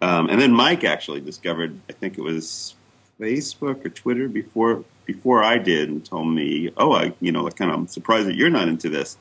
Um, 0.01 0.31
and 0.31 0.41
then 0.41 0.53
Mike 0.53 0.85
actually 0.85 1.21
discovered, 1.21 1.79
I 1.89 1.95
think 1.95 2.17
it 2.17 2.23
was 2.23 2.77
Facebook 3.21 3.85
or 3.85 3.89
Twitter 3.89 4.29
before 4.29 4.85
before 5.13 5.43
I 5.43 5.59
did 5.59 5.89
and 5.89 6.05
told 6.05 6.29
me, 6.29 6.71
oh, 6.77 6.93
I, 6.93 7.13
you 7.21 7.33
know, 7.33 7.49
kind 7.51 7.71
of, 7.71 7.77
I'm 7.77 7.87
surprised 7.89 8.29
that 8.29 8.37
you're 8.37 8.51
not 8.51 8.69
into 8.69 8.89
this. 8.89 9.17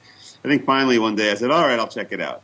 I 0.45 0.47
think 0.47 0.63
finally 0.63 0.99
one 0.99 1.15
day 1.15 1.31
I 1.31 1.33
said, 1.33 1.49
all 1.49 1.65
right, 1.67 1.79
I'll 1.79 1.87
check 1.87 2.11
it 2.11 2.21
out. 2.21 2.43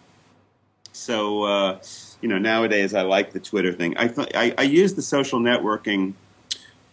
So, 0.92 1.44
uh, 1.44 1.80
you 2.22 2.30
know, 2.30 2.40
nowadays 2.40 2.96
I 2.96 3.04
like 3.04 3.34
the 3.34 3.40
Twitter 3.40 3.72
thing. 3.72 3.96
I, 3.98 4.08
th- 4.08 4.32
I, 4.34 4.56
I 4.58 4.64
use 4.64 4.96
the 4.96 5.04
social 5.04 5.40
networking 5.40 6.14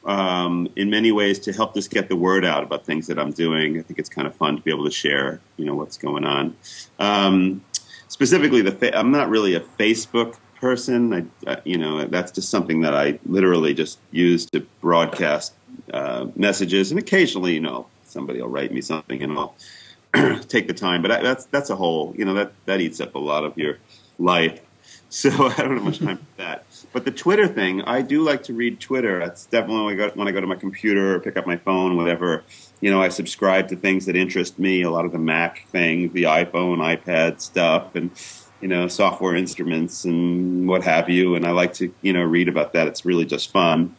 um, 0.04 0.68
in 0.76 0.90
many 0.90 1.10
ways 1.10 1.38
to 1.40 1.52
help 1.52 1.72
just 1.74 1.90
get 1.90 2.08
the 2.08 2.16
word 2.16 2.44
out 2.44 2.62
about 2.62 2.84
things 2.84 3.06
that 3.06 3.18
I'm 3.18 3.32
doing. 3.32 3.78
I 3.78 3.82
think 3.82 3.98
it's 3.98 4.10
kind 4.10 4.26
of 4.26 4.34
fun 4.36 4.56
to 4.56 4.62
be 4.62 4.70
able 4.70 4.84
to 4.84 4.90
share, 4.90 5.40
you 5.56 5.64
know, 5.64 5.74
what's 5.74 5.96
going 5.96 6.24
on. 6.24 6.54
Um, 6.98 7.64
specifically, 8.08 8.60
the 8.60 8.72
fa- 8.72 8.96
I'm 8.98 9.10
not 9.10 9.30
really 9.30 9.54
a 9.54 9.60
Facebook 9.60 10.36
person. 10.60 11.30
I, 11.46 11.58
you 11.64 11.78
know, 11.78 12.04
that's 12.04 12.30
just 12.30 12.50
something 12.50 12.82
that 12.82 12.94
I 12.94 13.18
literally 13.24 13.72
just 13.72 13.98
use 14.10 14.44
to 14.50 14.60
broadcast 14.80 15.54
uh, 15.92 16.26
messages, 16.36 16.90
and 16.90 16.98
occasionally, 16.98 17.54
you 17.54 17.60
know, 17.60 17.86
somebody 18.04 18.40
will 18.40 18.48
write 18.48 18.72
me 18.72 18.80
something, 18.80 19.22
and 19.22 19.38
I'll 19.38 19.54
take 20.48 20.66
the 20.68 20.74
time. 20.74 21.02
But 21.02 21.10
I, 21.12 21.22
that's 21.22 21.46
that's 21.46 21.70
a 21.70 21.76
whole, 21.76 22.14
you 22.16 22.24
know, 22.24 22.34
that 22.34 22.52
that 22.66 22.80
eats 22.80 23.00
up 23.00 23.14
a 23.14 23.18
lot 23.18 23.44
of 23.44 23.56
your 23.56 23.78
life. 24.18 24.60
So 25.12 25.28
I 25.30 25.56
don't 25.56 25.74
have 25.74 25.84
much 25.84 25.98
time 25.98 26.16
for 26.16 26.24
that. 26.38 26.64
But 26.94 27.04
the 27.04 27.10
Twitter 27.10 27.46
thing, 27.46 27.82
I 27.82 28.00
do 28.00 28.22
like 28.22 28.42
to 28.44 28.54
read 28.54 28.80
Twitter. 28.80 29.18
That's 29.18 29.44
definitely 29.44 29.84
when 29.84 29.92
I 29.92 29.96
go, 29.96 30.08
when 30.14 30.26
I 30.26 30.30
go 30.30 30.40
to 30.40 30.46
my 30.46 30.56
computer 30.56 31.14
or 31.14 31.20
pick 31.20 31.36
up 31.36 31.46
my 31.46 31.58
phone, 31.58 31.98
whatever. 31.98 32.44
You 32.80 32.90
know, 32.90 33.02
I 33.02 33.10
subscribe 33.10 33.68
to 33.68 33.76
things 33.76 34.06
that 34.06 34.16
interest 34.16 34.58
me. 34.58 34.80
A 34.80 34.90
lot 34.90 35.04
of 35.04 35.12
the 35.12 35.18
Mac 35.18 35.66
things, 35.68 36.14
the 36.14 36.22
iPhone, 36.22 36.78
iPad 36.78 37.42
stuff, 37.42 37.94
and 37.94 38.10
you 38.62 38.68
know, 38.68 38.88
software 38.88 39.36
instruments 39.36 40.06
and 40.06 40.66
what 40.66 40.82
have 40.84 41.10
you. 41.10 41.34
And 41.34 41.44
I 41.44 41.50
like 41.50 41.74
to, 41.74 41.92
you 42.00 42.14
know, 42.14 42.22
read 42.22 42.48
about 42.48 42.72
that. 42.72 42.86
It's 42.86 43.04
really 43.04 43.26
just 43.26 43.50
fun. 43.50 43.94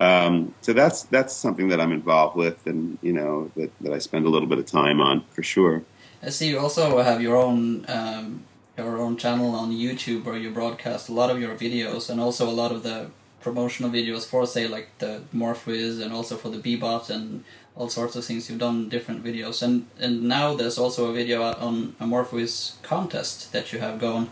Um, 0.00 0.54
so 0.60 0.72
that's 0.72 1.02
that's 1.04 1.34
something 1.34 1.68
that 1.68 1.80
I'm 1.80 1.92
involved 1.92 2.36
with, 2.36 2.66
and 2.66 2.98
you 3.02 3.12
know, 3.12 3.50
that, 3.56 3.70
that 3.80 3.92
I 3.92 3.98
spend 3.98 4.26
a 4.26 4.28
little 4.28 4.48
bit 4.48 4.58
of 4.58 4.66
time 4.66 5.00
on 5.00 5.24
for 5.30 5.42
sure. 5.42 5.82
I 6.22 6.30
see 6.30 6.48
you 6.48 6.58
also 6.58 7.00
have 7.02 7.20
your 7.20 7.36
own 7.36 7.84
um, 7.88 8.44
your 8.76 8.98
own 8.98 9.16
channel 9.16 9.54
on 9.54 9.72
YouTube 9.72 10.24
where 10.24 10.36
you 10.36 10.50
broadcast 10.50 11.08
a 11.08 11.12
lot 11.12 11.30
of 11.30 11.40
your 11.40 11.54
videos 11.54 12.08
and 12.10 12.20
also 12.20 12.48
a 12.48 12.52
lot 12.52 12.70
of 12.72 12.82
the 12.82 13.10
promotional 13.40 13.90
videos 13.90 14.26
for 14.26 14.46
say 14.46 14.66
like 14.66 14.88
the 14.98 15.22
Morphwiz 15.34 16.00
and 16.02 16.12
also 16.12 16.36
for 16.36 16.48
the 16.48 16.58
Bebot 16.58 17.08
and 17.10 17.44
all 17.76 17.88
sorts 17.88 18.16
of 18.16 18.24
things. 18.24 18.48
You've 18.48 18.58
done 18.58 18.88
different 18.88 19.24
videos 19.24 19.62
and 19.62 19.86
and 19.98 20.22
now 20.22 20.54
there's 20.54 20.78
also 20.78 21.10
a 21.10 21.12
video 21.12 21.42
on 21.42 21.96
a 22.00 22.04
MorphWiz 22.04 22.80
contest 22.82 23.52
that 23.52 23.72
you 23.72 23.78
have 23.80 23.98
going. 23.98 24.30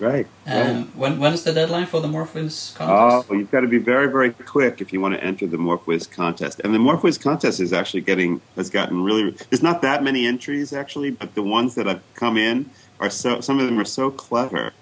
Right. 0.00 0.26
Um, 0.46 0.54
right. 0.54 0.96
When 0.96 1.20
when 1.20 1.32
is 1.32 1.44
the 1.44 1.52
deadline 1.52 1.86
for 1.86 2.00
the 2.00 2.08
MorphWiz 2.08 2.74
contest? 2.74 3.30
Oh, 3.30 3.34
you've 3.34 3.50
got 3.50 3.60
to 3.60 3.68
be 3.68 3.78
very 3.78 4.08
very 4.08 4.32
quick 4.32 4.80
if 4.80 4.92
you 4.92 5.00
want 5.00 5.14
to 5.14 5.22
enter 5.22 5.46
the 5.46 5.56
MorphWiz 5.56 6.10
contest. 6.10 6.60
And 6.64 6.74
the 6.74 6.78
MorphWiz 6.78 7.20
contest 7.20 7.60
is 7.60 7.72
actually 7.72 8.00
getting 8.00 8.40
has 8.56 8.70
gotten 8.70 9.02
really. 9.02 9.30
There's 9.50 9.62
not 9.62 9.82
that 9.82 10.02
many 10.02 10.26
entries 10.26 10.72
actually, 10.72 11.10
but 11.12 11.34
the 11.34 11.42
ones 11.42 11.76
that 11.76 11.86
have 11.86 12.02
come 12.14 12.36
in 12.36 12.68
are 13.00 13.10
so. 13.10 13.40
Some 13.40 13.60
of 13.60 13.66
them 13.66 13.78
are 13.78 13.84
so 13.84 14.10
clever. 14.10 14.72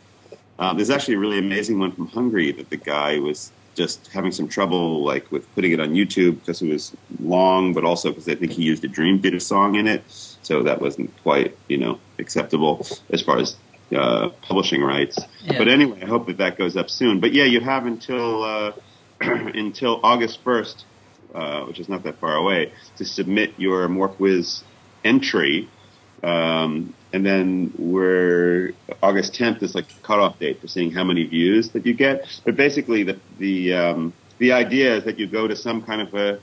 Um, 0.59 0.77
there's 0.77 0.91
actually 0.91 1.15
a 1.15 1.19
really 1.19 1.39
amazing 1.39 1.79
one 1.79 1.93
from 1.93 2.07
Hungary 2.09 2.53
that 2.53 2.71
the 2.71 2.77
guy 2.77 3.19
was 3.19 3.51
just 3.75 4.09
having 4.09 4.33
some 4.33 4.49
trouble 4.49 5.03
like 5.03 5.31
with 5.33 5.53
putting 5.55 5.73
it 5.73 5.81
on 5.81 5.95
YouTube 5.95 6.41
because 6.41 6.63
it 6.63 6.69
was 6.69 6.95
long, 7.21 7.73
but 7.75 7.85
also 7.85 8.11
because 8.11 8.29
I 8.29 8.35
think 8.35 8.53
he 8.53 8.63
used 8.63 8.85
a 8.85 8.89
Dream 8.89 9.21
Theater 9.21 9.41
song 9.41 9.75
in 9.75 9.87
it, 9.87 10.05
so 10.09 10.63
that 10.63 10.81
wasn't 10.81 11.11
quite 11.23 11.57
you 11.69 11.77
know 11.77 11.99
acceptable 12.19 12.87
as 13.11 13.21
far 13.21 13.39
as 13.39 13.57
uh, 13.95 14.31
publishing 14.43 14.83
rights. 14.83 15.19
Yeah. 15.43 15.59
But 15.59 15.69
anyway, 15.69 16.01
I 16.03 16.07
hope 16.07 16.27
that 16.27 16.39
that 16.39 16.59
goes 16.59 16.77
up 16.77 16.91
soon. 16.91 17.21
But 17.21 17.33
yeah, 17.33 17.45
you 17.45 17.61
have 17.61 17.87
until 17.87 18.43
uh, 18.43 18.73
until 19.21 20.01
August 20.03 20.41
first, 20.45 20.85
uh, 21.35 21.65
which 21.65 21.79
is 21.79 21.89
not 21.89 22.03
that 22.05 22.19
far 22.19 22.35
away, 22.37 22.73
to 22.97 23.05
submit 23.05 23.55
your 23.59 23.89
MorphWiz 23.89 24.63
entry. 25.05 25.69
Um, 26.23 26.95
and 27.13 27.27
then 27.27 27.75
we're 27.79 28.73
August 29.03 29.35
10th 29.35 29.63
is 29.63 29.75
like 29.75 29.89
the 29.89 30.01
cutoff 30.03 30.39
date 30.39 30.61
for 30.61 30.69
seeing 30.69 30.93
how 30.93 31.05
many 31.05 31.25
views 31.25 31.71
that 31.71 31.85
you 31.85 31.95
get. 31.95 32.27
But 32.45 32.57
basically, 32.57 33.03
the 33.03 33.19
the 33.39 33.75
um, 33.75 34.15
the 34.39 34.53
idea 34.53 34.97
is 34.97 35.05
that 35.05 35.19
you 35.19 35.27
go 35.27 35.47
to 35.47 35.57
some 35.57 35.83
kind 35.83 36.01
of 36.01 36.15
a 36.15 36.41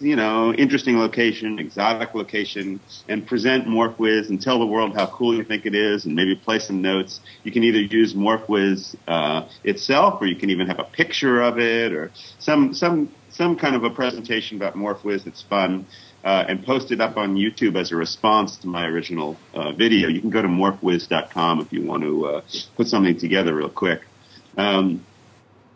you 0.00 0.16
know, 0.16 0.52
interesting 0.52 0.98
location, 0.98 1.58
exotic 1.58 2.14
location, 2.14 2.80
and 3.08 3.26
present 3.26 3.66
MorphWiz 3.66 4.28
and 4.28 4.40
tell 4.40 4.58
the 4.58 4.66
world 4.66 4.94
how 4.94 5.06
cool 5.06 5.34
you 5.34 5.44
think 5.44 5.66
it 5.66 5.74
is, 5.74 6.04
and 6.04 6.14
maybe 6.14 6.34
play 6.34 6.58
some 6.58 6.82
notes. 6.82 7.20
You 7.44 7.52
can 7.52 7.64
either 7.64 7.80
use 7.80 8.14
MorphWiz 8.14 8.94
uh, 9.06 9.48
itself, 9.64 10.20
or 10.20 10.26
you 10.26 10.36
can 10.36 10.50
even 10.50 10.66
have 10.66 10.78
a 10.78 10.84
picture 10.84 11.42
of 11.42 11.58
it, 11.58 11.92
or 11.92 12.10
some 12.38 12.74
some 12.74 13.12
some 13.30 13.56
kind 13.56 13.74
of 13.74 13.84
a 13.84 13.90
presentation 13.90 14.56
about 14.56 14.74
MorphWiz 14.74 15.24
that's 15.24 15.42
fun, 15.42 15.86
uh, 16.24 16.44
and 16.48 16.64
post 16.64 16.92
it 16.92 17.00
up 17.00 17.16
on 17.16 17.34
YouTube 17.34 17.76
as 17.76 17.92
a 17.92 17.96
response 17.96 18.56
to 18.58 18.68
my 18.68 18.86
original 18.86 19.36
uh, 19.54 19.72
video. 19.72 20.08
You 20.08 20.20
can 20.20 20.30
go 20.30 20.42
to 20.42 20.48
morphwiz.com 20.48 21.60
if 21.60 21.72
you 21.72 21.84
want 21.84 22.02
to 22.02 22.26
uh, 22.26 22.40
put 22.76 22.88
something 22.88 23.18
together 23.18 23.54
real 23.54 23.68
quick. 23.68 24.02
Um, 24.56 25.04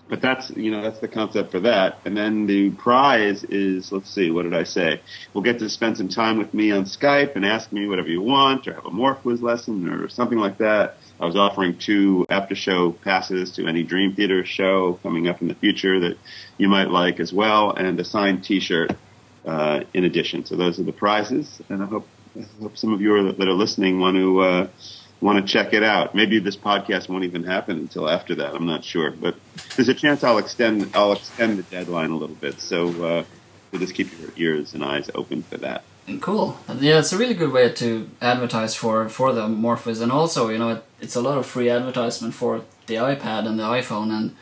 but 0.08 0.20
that's 0.20 0.50
you 0.50 0.70
know 0.70 0.82
that's 0.82 1.00
the 1.00 1.08
concept 1.08 1.50
for 1.50 1.60
that. 1.60 1.98
And 2.04 2.16
then 2.16 2.46
the 2.46 2.70
prize 2.70 3.44
is 3.44 3.90
let's 3.92 4.10
see, 4.10 4.30
what 4.30 4.42
did 4.42 4.54
I 4.54 4.64
say? 4.64 5.00
We'll 5.34 5.44
get 5.44 5.58
to 5.58 5.68
spend 5.68 5.96
some 5.96 6.08
time 6.08 6.38
with 6.38 6.54
me 6.54 6.70
on 6.70 6.84
Skype 6.84 7.36
and 7.36 7.44
ask 7.44 7.72
me 7.72 7.86
whatever 7.88 8.08
you 8.08 8.22
want, 8.22 8.66
or 8.68 8.74
have 8.74 8.86
a 8.86 8.90
MorphWiz 8.90 9.42
lesson, 9.42 9.88
or 9.88 10.08
something 10.08 10.38
like 10.38 10.58
that. 10.58 10.98
I 11.18 11.24
was 11.24 11.36
offering 11.36 11.78
two 11.78 12.26
after 12.28 12.54
show 12.54 12.92
passes 12.92 13.52
to 13.52 13.66
any 13.66 13.82
Dream 13.82 14.14
Theater 14.14 14.44
show 14.44 14.98
coming 15.02 15.28
up 15.28 15.40
in 15.40 15.48
the 15.48 15.54
future 15.54 15.98
that 16.00 16.18
you 16.58 16.68
might 16.68 16.90
like 16.90 17.20
as 17.20 17.32
well, 17.32 17.72
and 17.72 17.98
a 17.98 18.04
signed 18.04 18.44
T-shirt 18.44 18.92
uh, 19.46 19.80
in 19.94 20.04
addition. 20.04 20.44
So 20.44 20.56
those 20.56 20.78
are 20.78 20.84
the 20.84 20.92
prizes, 20.92 21.60
and 21.68 21.82
I 21.82 21.86
hope 21.86 22.06
I 22.36 22.44
hope 22.60 22.76
some 22.76 22.92
of 22.92 23.00
you 23.00 23.14
are, 23.14 23.32
that 23.32 23.48
are 23.48 23.52
listening 23.52 23.98
want 23.98 24.16
to. 24.16 24.40
Uh, 24.40 24.68
want 25.20 25.44
to 25.44 25.52
check 25.52 25.72
it 25.72 25.82
out. 25.82 26.14
Maybe 26.14 26.38
this 26.38 26.56
podcast 26.56 27.08
won't 27.08 27.24
even 27.24 27.44
happen 27.44 27.78
until 27.78 28.08
after 28.08 28.34
that. 28.36 28.54
I'm 28.54 28.66
not 28.66 28.84
sure, 28.84 29.10
but 29.10 29.34
there's 29.74 29.88
a 29.88 29.94
chance 29.94 30.22
I'll 30.22 30.38
extend 30.38 30.90
I'll 30.94 31.12
extend 31.12 31.58
the 31.58 31.62
deadline 31.64 32.10
a 32.10 32.16
little 32.16 32.36
bit. 32.36 32.60
So 32.60 33.04
uh, 33.04 33.24
just 33.78 33.94
keep 33.94 34.08
your 34.20 34.30
ears 34.36 34.74
and 34.74 34.84
eyes 34.84 35.10
open 35.14 35.42
for 35.42 35.58
that. 35.58 35.84
Cool. 36.20 36.56
Yeah, 36.78 37.00
it's 37.00 37.12
a 37.12 37.18
really 37.18 37.34
good 37.34 37.52
way 37.52 37.72
to 37.72 38.08
advertise 38.20 38.76
for 38.76 39.08
for 39.08 39.32
the 39.32 39.48
MorphWiz, 39.48 40.00
and 40.00 40.12
also 40.12 40.48
you 40.50 40.58
know 40.58 40.70
it, 40.70 40.84
it's 41.00 41.16
a 41.16 41.20
lot 41.20 41.36
of 41.36 41.46
free 41.46 41.68
advertisement 41.68 42.32
for 42.32 42.62
the 42.86 42.94
iPad 42.94 43.46
and 43.46 43.58
the 43.58 43.64
iPhone, 43.64 44.12
and 44.12 44.36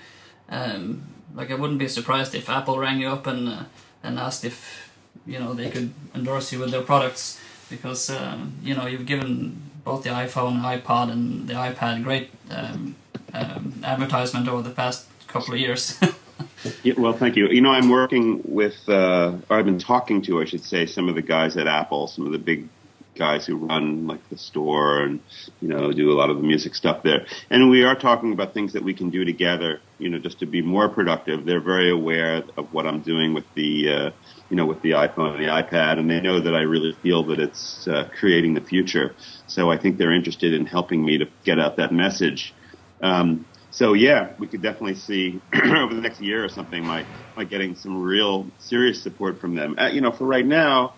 um, 0.51 1.03
like 1.35 1.51
I 1.51 1.55
wouldn't 1.55 1.79
be 1.79 1.89
surprised 1.89 2.35
if 2.35 2.51
Apple 2.51 2.79
rang 2.79 3.01
you 3.01 3.09
up 3.09 3.27
and 3.27 3.49
uh, 3.49 3.63
and 4.03 4.19
asked 4.19 4.45
if 4.45 4.93
you 5.27 5.39
know 5.39 5.55
they 5.55 5.71
could 5.71 5.95
endorse 6.15 6.53
you 6.53 6.59
with 6.59 6.71
their 6.71 6.83
products 6.83 7.41
because 7.71 8.11
um, 8.11 8.53
you 8.63 8.75
know 8.75 8.87
you've 8.87 9.07
given 9.07 9.63
both 9.85 10.03
the 10.03 10.11
iPhone, 10.11 10.61
iPod, 10.61 11.12
and 11.12 11.47
the 11.49 11.55
iPad 11.55 12.03
great 12.03 12.31
um, 12.51 12.97
um, 13.33 13.81
advertisement 13.85 14.49
over 14.49 14.62
the 14.62 14.70
past 14.70 15.07
couple 15.29 15.55
of 15.55 15.61
years. 15.61 15.99
yeah, 16.83 16.94
well, 16.97 17.12
thank 17.12 17.37
you. 17.37 17.49
You 17.49 17.61
know, 17.61 17.70
I'm 17.70 17.90
working 17.90 18.40
with, 18.44 18.77
uh, 18.88 19.37
or 19.51 19.59
I've 19.59 19.64
been 19.64 19.79
talking 19.79 20.23
to, 20.23 20.40
I 20.40 20.44
should 20.47 20.64
say, 20.64 20.87
some 20.87 21.09
of 21.09 21.14
the 21.14 21.23
guys 21.23 21.57
at 21.57 21.66
Apple, 21.66 22.07
some 22.07 22.27
of 22.27 22.33
the 22.33 22.38
big 22.38 22.68
guys 23.14 23.47
who 23.47 23.57
run 23.57 24.07
like 24.07 24.29
the 24.29 24.37
store 24.37 25.03
and 25.03 25.20
you 25.61 25.68
know 25.68 25.92
do 25.92 26.11
a 26.11 26.16
lot 26.16 26.31
of 26.31 26.37
the 26.37 26.42
music 26.42 26.75
stuff 26.75 27.03
there 27.03 27.25
and 27.51 27.70
we 27.70 27.85
are 27.85 27.94
talking 27.94 28.33
about 28.33 28.53
things 28.53 28.73
that 28.73 28.83
we 28.83 28.92
can 28.92 29.11
do 29.11 29.25
together 29.25 29.81
you 29.99 30.09
know 30.09 30.18
just 30.18 30.40
to 30.40 30.47
be 30.47 30.61
more 30.61 30.88
productive 30.88 31.44
they're 31.44 31.61
very 31.61 31.90
aware 31.90 32.42
of 32.57 32.73
what 32.73 32.87
i'm 32.87 33.01
doing 33.01 33.33
with 33.33 33.44
the 33.55 33.88
uh, 33.88 34.11
you 34.55 34.57
know 34.57 34.67
with 34.67 34.83
the 34.83 34.93
iphone 34.93 35.35
and 35.35 35.43
the 35.43 35.49
ipad 35.49 35.99
and 35.99 36.09
they 36.09 36.21
know 36.21 36.40
that 36.40 36.55
i 36.55 36.61
really 36.61 36.97
feel 37.03 37.27
that 37.27 37.40
it's 37.40 37.88
uh, 37.88 38.09
creating 38.17 38.55
the 38.55 38.61
future 38.61 39.17
so 39.49 39.69
i 39.69 39.77
think 39.77 39.99
they're 39.99 40.14
interested 40.14 40.55
in 40.55 40.64
helping 40.64 41.05
me 41.05 41.19
to 41.19 41.27
get 41.45 41.59
out 41.59 41.77
that 41.77 41.93
message 41.93 42.55
um, 43.03 43.47
so 43.71 43.93
yeah, 43.93 44.35
we 44.38 44.47
could 44.47 44.62
definitely 44.62 44.95
see 44.95 45.43
over 45.55 45.93
the 45.93 46.01
next 46.01 46.21
year 46.21 46.45
or 46.45 46.49
something, 46.49 46.85
my 46.85 47.09
my 47.37 47.43
getting 47.43 47.75
some 47.75 48.01
real 48.01 48.55
serious 48.59 49.03
support 49.03 49.40
from 49.40 49.57
them. 49.57 49.75
Uh, 49.77 49.88
you 49.88 50.01
know, 50.01 50.12
for 50.12 50.25
right 50.25 50.47
now, 50.47 50.95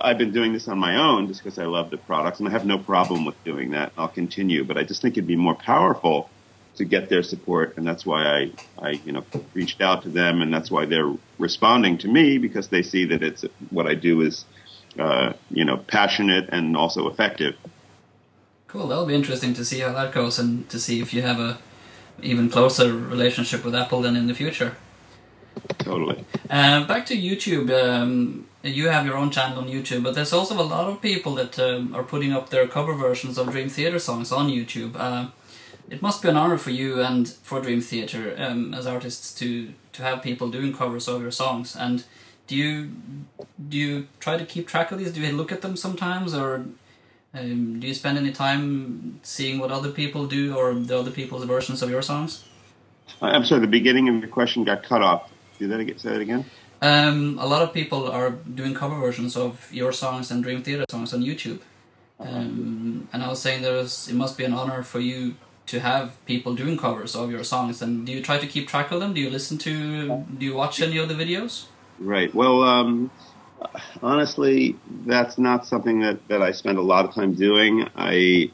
I've 0.00 0.16
been 0.16 0.32
doing 0.32 0.54
this 0.54 0.66
on 0.66 0.78
my 0.78 0.96
own 0.96 1.28
just 1.28 1.44
because 1.44 1.58
I 1.58 1.66
love 1.66 1.90
the 1.90 1.98
products, 1.98 2.40
and 2.40 2.48
I 2.48 2.52
have 2.52 2.64
no 2.64 2.78
problem 2.78 3.26
with 3.26 3.36
doing 3.44 3.72
that. 3.72 3.92
I'll 3.98 4.08
continue, 4.08 4.64
but 4.64 4.78
I 4.78 4.84
just 4.84 5.02
think 5.02 5.18
it'd 5.18 5.28
be 5.28 5.36
more 5.36 5.54
powerful 5.54 6.33
to 6.76 6.84
get 6.84 7.08
their 7.08 7.22
support, 7.22 7.76
and 7.76 7.86
that's 7.86 8.04
why 8.04 8.24
I, 8.24 8.50
I, 8.78 8.90
you 9.04 9.12
know, 9.12 9.24
reached 9.54 9.80
out 9.80 10.02
to 10.02 10.08
them, 10.08 10.42
and 10.42 10.52
that's 10.52 10.70
why 10.70 10.86
they're 10.86 11.12
responding 11.38 11.98
to 11.98 12.08
me 12.08 12.38
because 12.38 12.68
they 12.68 12.82
see 12.82 13.04
that 13.06 13.22
it's 13.22 13.44
what 13.70 13.86
I 13.86 13.94
do 13.94 14.20
is, 14.20 14.44
uh, 14.98 15.32
you 15.50 15.64
know, 15.64 15.76
passionate 15.76 16.48
and 16.50 16.76
also 16.76 17.08
effective. 17.08 17.56
Cool. 18.66 18.88
That'll 18.88 19.06
be 19.06 19.14
interesting 19.14 19.54
to 19.54 19.64
see 19.64 19.80
how 19.80 19.92
that 19.92 20.12
goes, 20.12 20.38
and 20.38 20.68
to 20.68 20.80
see 20.80 21.00
if 21.00 21.14
you 21.14 21.22
have 21.22 21.38
a 21.38 21.58
even 22.22 22.48
closer 22.50 22.92
relationship 22.92 23.64
with 23.64 23.74
Apple 23.74 24.02
than 24.02 24.16
in 24.16 24.26
the 24.26 24.34
future. 24.34 24.76
Totally. 25.78 26.24
Uh, 26.50 26.84
back 26.86 27.06
to 27.06 27.16
YouTube. 27.16 27.70
Um, 27.70 28.46
you 28.62 28.88
have 28.88 29.06
your 29.06 29.16
own 29.16 29.30
channel 29.30 29.58
on 29.58 29.68
YouTube, 29.68 30.02
but 30.02 30.14
there's 30.14 30.32
also 30.32 30.60
a 30.60 30.62
lot 30.62 30.88
of 30.88 31.00
people 31.00 31.34
that 31.34 31.58
um, 31.58 31.94
are 31.94 32.02
putting 32.02 32.32
up 32.32 32.50
their 32.50 32.66
cover 32.66 32.94
versions 32.94 33.38
of 33.38 33.50
Dream 33.50 33.68
Theater 33.68 33.98
songs 33.98 34.32
on 34.32 34.48
YouTube. 34.48 34.96
Uh, 34.96 35.28
it 35.90 36.02
must 36.02 36.22
be 36.22 36.28
an 36.28 36.36
honor 36.36 36.58
for 36.58 36.70
you 36.70 37.02
and 37.02 37.28
for 37.28 37.60
Dream 37.60 37.80
Theater 37.80 38.34
um, 38.38 38.74
as 38.74 38.86
artists 38.86 39.34
to 39.38 39.72
to 39.92 40.02
have 40.02 40.22
people 40.22 40.48
doing 40.50 40.72
covers 40.72 41.08
of 41.08 41.22
your 41.22 41.30
songs. 41.30 41.76
And 41.76 42.04
do 42.46 42.56
you 42.56 42.90
do 43.68 43.76
you 43.76 44.08
try 44.20 44.36
to 44.36 44.44
keep 44.44 44.66
track 44.66 44.92
of 44.92 44.98
these? 44.98 45.12
Do 45.12 45.20
you 45.20 45.32
look 45.32 45.52
at 45.52 45.62
them 45.62 45.76
sometimes, 45.76 46.34
or 46.34 46.66
um, 47.34 47.80
do 47.80 47.86
you 47.86 47.94
spend 47.94 48.18
any 48.18 48.32
time 48.32 49.20
seeing 49.22 49.58
what 49.58 49.70
other 49.70 49.90
people 49.90 50.26
do 50.26 50.56
or 50.56 50.74
the 50.74 50.98
other 50.98 51.10
people's 51.10 51.44
versions 51.44 51.82
of 51.82 51.90
your 51.90 52.02
songs? 52.02 52.44
I'm 53.20 53.44
sorry, 53.44 53.60
the 53.60 53.66
beginning 53.66 54.08
of 54.08 54.16
your 54.16 54.28
question 54.28 54.64
got 54.64 54.82
cut 54.82 55.02
off. 55.02 55.30
Do 55.58 55.68
that 55.68 55.80
again. 55.80 55.98
Say 55.98 56.10
that 56.10 56.20
again. 56.20 56.44
Um, 56.82 57.38
a 57.38 57.46
lot 57.46 57.62
of 57.62 57.72
people 57.72 58.10
are 58.10 58.30
doing 58.30 58.74
cover 58.74 58.98
versions 58.98 59.36
of 59.36 59.72
your 59.72 59.92
songs 59.92 60.30
and 60.30 60.42
Dream 60.42 60.62
Theater 60.62 60.84
songs 60.90 61.14
on 61.14 61.22
YouTube. 61.22 61.60
Um, 62.18 63.08
and 63.12 63.22
I 63.22 63.28
was 63.28 63.40
saying 63.40 63.62
there's 63.62 64.08
it 64.08 64.14
must 64.14 64.36
be 64.36 64.44
an 64.44 64.52
honor 64.52 64.82
for 64.82 65.00
you 65.00 65.36
to 65.66 65.80
have 65.80 66.12
people 66.26 66.54
doing 66.54 66.76
covers 66.76 67.16
of 67.16 67.30
your 67.30 67.44
songs. 67.44 67.80
And 67.82 68.06
do 68.06 68.12
you 68.12 68.22
try 68.22 68.38
to 68.38 68.46
keep 68.46 68.68
track 68.68 68.90
of 68.92 69.00
them? 69.00 69.14
Do 69.14 69.20
you 69.20 69.30
listen 69.30 69.58
to? 69.58 70.24
Do 70.38 70.44
you 70.44 70.54
watch 70.54 70.80
any 70.80 70.98
of 70.98 71.08
the 71.08 71.14
videos? 71.14 71.66
Right. 71.98 72.34
Well, 72.34 72.62
um, 72.62 73.10
honestly, 74.02 74.76
that's 75.06 75.38
not 75.38 75.66
something 75.66 76.00
that, 76.00 76.26
that 76.28 76.42
I 76.42 76.52
spend 76.52 76.78
a 76.78 76.82
lot 76.82 77.04
of 77.04 77.14
time 77.14 77.34
doing. 77.34 77.88
I 77.96 78.50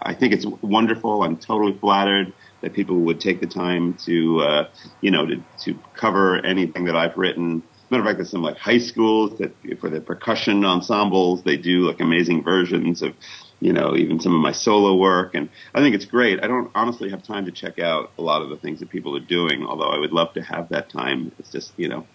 I 0.00 0.14
think 0.14 0.32
it's 0.32 0.46
wonderful. 0.62 1.22
I'm 1.22 1.36
totally 1.36 1.76
flattered 1.78 2.32
that 2.60 2.72
people 2.72 2.96
would 3.00 3.20
take 3.20 3.40
the 3.40 3.46
time 3.46 3.94
to, 3.94 4.40
uh, 4.40 4.68
you 5.00 5.10
know, 5.10 5.26
to, 5.26 5.42
to 5.64 5.78
cover 5.94 6.36
anything 6.44 6.84
that 6.84 6.96
I've 6.96 7.16
written. 7.16 7.62
Matter 7.90 8.02
of 8.02 8.06
fact, 8.06 8.18
there's 8.18 8.30
some 8.30 8.42
like 8.42 8.58
high 8.58 8.78
schools 8.78 9.38
that 9.38 9.52
for 9.80 9.88
the 9.88 10.00
percussion 10.00 10.64
ensembles, 10.64 11.42
they 11.42 11.56
do 11.56 11.86
like 11.86 12.00
amazing 12.00 12.42
versions 12.42 13.02
of, 13.02 13.14
you 13.60 13.72
know, 13.72 13.96
even 13.96 14.20
some 14.20 14.34
of 14.34 14.40
my 14.40 14.52
solo 14.52 14.94
work. 14.96 15.34
And 15.34 15.48
I 15.74 15.80
think 15.80 15.94
it's 15.94 16.04
great. 16.04 16.42
I 16.42 16.46
don't 16.46 16.70
honestly 16.74 17.10
have 17.10 17.22
time 17.22 17.44
to 17.46 17.52
check 17.52 17.78
out 17.78 18.12
a 18.18 18.22
lot 18.22 18.42
of 18.42 18.50
the 18.50 18.56
things 18.56 18.80
that 18.80 18.88
people 18.88 19.16
are 19.16 19.20
doing, 19.20 19.64
although 19.66 19.88
I 19.88 19.98
would 19.98 20.12
love 20.12 20.32
to 20.34 20.42
have 20.42 20.68
that 20.68 20.88
time. 20.90 21.32
It's 21.38 21.50
just, 21.50 21.72
you 21.76 21.88
know, 21.88 22.06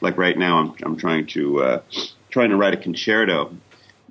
like 0.00 0.18
right 0.18 0.36
now 0.36 0.58
I'm, 0.58 0.74
I'm 0.82 0.96
trying 0.96 1.26
to, 1.28 1.62
uh, 1.62 1.82
trying 2.30 2.50
to 2.50 2.56
write 2.56 2.74
a 2.74 2.76
concerto, 2.76 3.56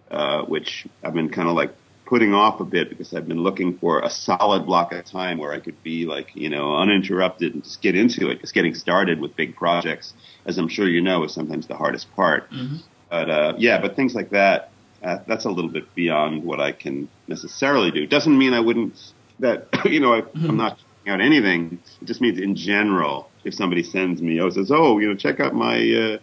uh, 0.10 0.44
which 0.44 0.88
I've 1.04 1.14
been 1.14 1.30
kind 1.30 1.48
of 1.48 1.56
like 1.56 1.76
putting 2.06 2.34
off 2.34 2.60
a 2.60 2.66
bit 2.66 2.90
because 2.90 3.14
I've 3.14 3.28
been 3.28 3.42
looking 3.42 3.78
for 3.78 4.02
a 4.02 4.10
solid 4.10 4.66
block 4.66 4.92
of 4.92 5.06
time 5.06 5.38
where 5.38 5.54
I 5.54 5.60
could 5.60 5.82
be 5.82 6.06
like, 6.06 6.36
you 6.36 6.50
know, 6.50 6.76
uninterrupted 6.76 7.54
and 7.54 7.64
just 7.64 7.82
get 7.82 7.96
into 7.96 8.30
it. 8.30 8.42
Just 8.42 8.54
getting 8.54 8.74
started 8.74 9.22
with 9.22 9.36
big 9.38 9.56
projects, 9.56 10.14
as 10.46 10.58
I'm 10.58 10.68
sure 10.68 10.90
you 10.90 11.00
know, 11.00 11.24
is 11.24 11.34
sometimes 11.34 11.68
the 11.68 11.78
hardest 11.78 12.14
part. 12.14 12.52
Mm-hmm. 12.52 12.78
But, 13.10 13.30
uh, 13.30 13.54
yeah, 13.58 13.80
but 13.80 13.96
things 13.96 14.14
like 14.14 14.32
that, 14.32 14.71
uh, 15.04 15.20
that's 15.28 15.46
a 15.46 15.50
little 15.50 15.70
bit 15.70 15.94
beyond 15.96 16.44
what 16.44 16.60
I 16.60 16.72
can 16.72 17.10
necessarily 17.28 17.92
do. 17.92 18.06
Doesn't 18.08 18.38
mean 18.38 18.54
I 18.54 18.60
wouldn't, 18.60 19.14
that, 19.40 19.68
you 19.86 20.00
know, 20.00 20.14
I, 20.14 20.22
Mm-hmm. 20.22 20.50
I'm 20.50 20.58
not 20.58 20.78
checking 20.78 21.14
out 21.14 21.22
anything. 21.22 21.80
It 22.02 22.06
just 22.06 22.22
means 22.22 22.40
in 22.40 22.56
general, 22.56 23.30
if 23.44 23.54
somebody 23.54 23.84
sends 23.84 24.22
me, 24.22 24.40
oh, 24.40 24.50
says, 24.50 24.72
oh, 24.72 25.00
you 25.00 25.10
know, 25.10 25.16
check 25.16 25.40
out 25.40 25.54
my, 25.54 25.78
uh, 25.92 26.18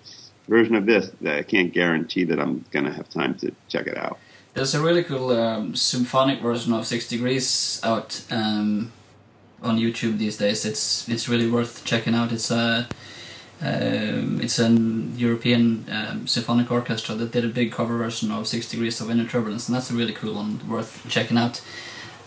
version 0.49 0.75
of 0.75 0.87
this, 0.87 1.11
I 1.27 1.43
can't 1.43 1.73
guarantee 1.73 2.25
that 2.25 2.41
I'm 2.41 2.65
going 2.71 2.87
to 2.87 2.93
have 2.93 3.09
time 3.11 3.35
to 3.39 3.53
check 3.69 3.87
it 3.87 3.97
out. 3.97 4.19
There's 4.55 4.75
a 4.75 4.81
really 4.81 5.05
cool 5.05 5.31
um, 5.31 5.77
symphonic 5.77 6.41
version 6.41 6.73
of 6.73 6.87
Six 6.87 7.07
Degrees 7.09 7.81
out 7.85 8.25
um, 8.31 8.91
on 9.63 9.79
YouTube 9.79 10.19
these 10.19 10.37
days. 10.37 10.65
It's 10.65 11.09
it's 11.09 11.29
really 11.29 11.49
worth 11.49 11.85
checking 11.85 12.15
out. 12.15 12.33
It's 12.33 12.51
a 12.51 12.89
um, 13.61 14.41
it's 14.41 14.59
an 14.59 15.17
European 15.17 15.85
um, 15.91 16.27
symphonic 16.27 16.71
orchestra 16.71 17.15
that 17.17 17.33
did 17.33 17.45
a 17.45 17.49
big 17.49 17.73
cover 17.73 17.97
version 17.99 18.31
of 18.31 18.47
Six 18.47 18.71
Degrees 18.71 19.01
of 19.01 19.11
Inner 19.11 19.27
Turbulence, 19.27 19.69
and 19.69 19.77
that's 19.77 19.91
a 19.91 19.95
really 19.95 20.13
cool 20.13 20.35
one, 20.35 20.61
worth 20.69 21.05
checking 21.09 21.39
out. 21.39 21.61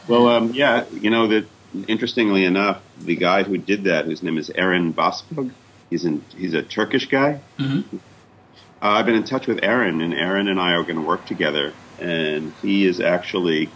Well, 0.07 0.27
um, 0.27 0.53
yeah, 0.53 0.85
you 0.91 1.09
know 1.09 1.27
that. 1.27 1.45
Interestingly 1.87 2.43
enough, 2.43 2.81
the 2.99 3.15
guy 3.15 3.43
who 3.43 3.57
did 3.57 3.85
that, 3.85 4.03
whose 4.03 4.21
name 4.21 4.37
is 4.37 4.49
Eren 4.49 4.93
Başbuğ, 4.93 5.51
he's 5.89 6.03
in, 6.03 6.21
he's 6.35 6.53
a 6.53 6.61
Turkish 6.61 7.07
guy. 7.07 7.39
hmm 7.57 7.79
Uh, 8.81 8.99
I've 8.99 9.05
been 9.05 9.15
in 9.15 9.23
touch 9.23 9.47
with 9.47 9.61
Eren, 9.61 10.03
and 10.03 10.13
Eren 10.13 10.49
and 10.49 10.59
I 10.59 10.73
are 10.73 10.83
going 10.83 10.97
to 10.97 11.07
work 11.07 11.25
together. 11.25 11.71
And 11.97 12.51
he 12.61 12.85
is 12.85 12.99
actually 12.99 13.69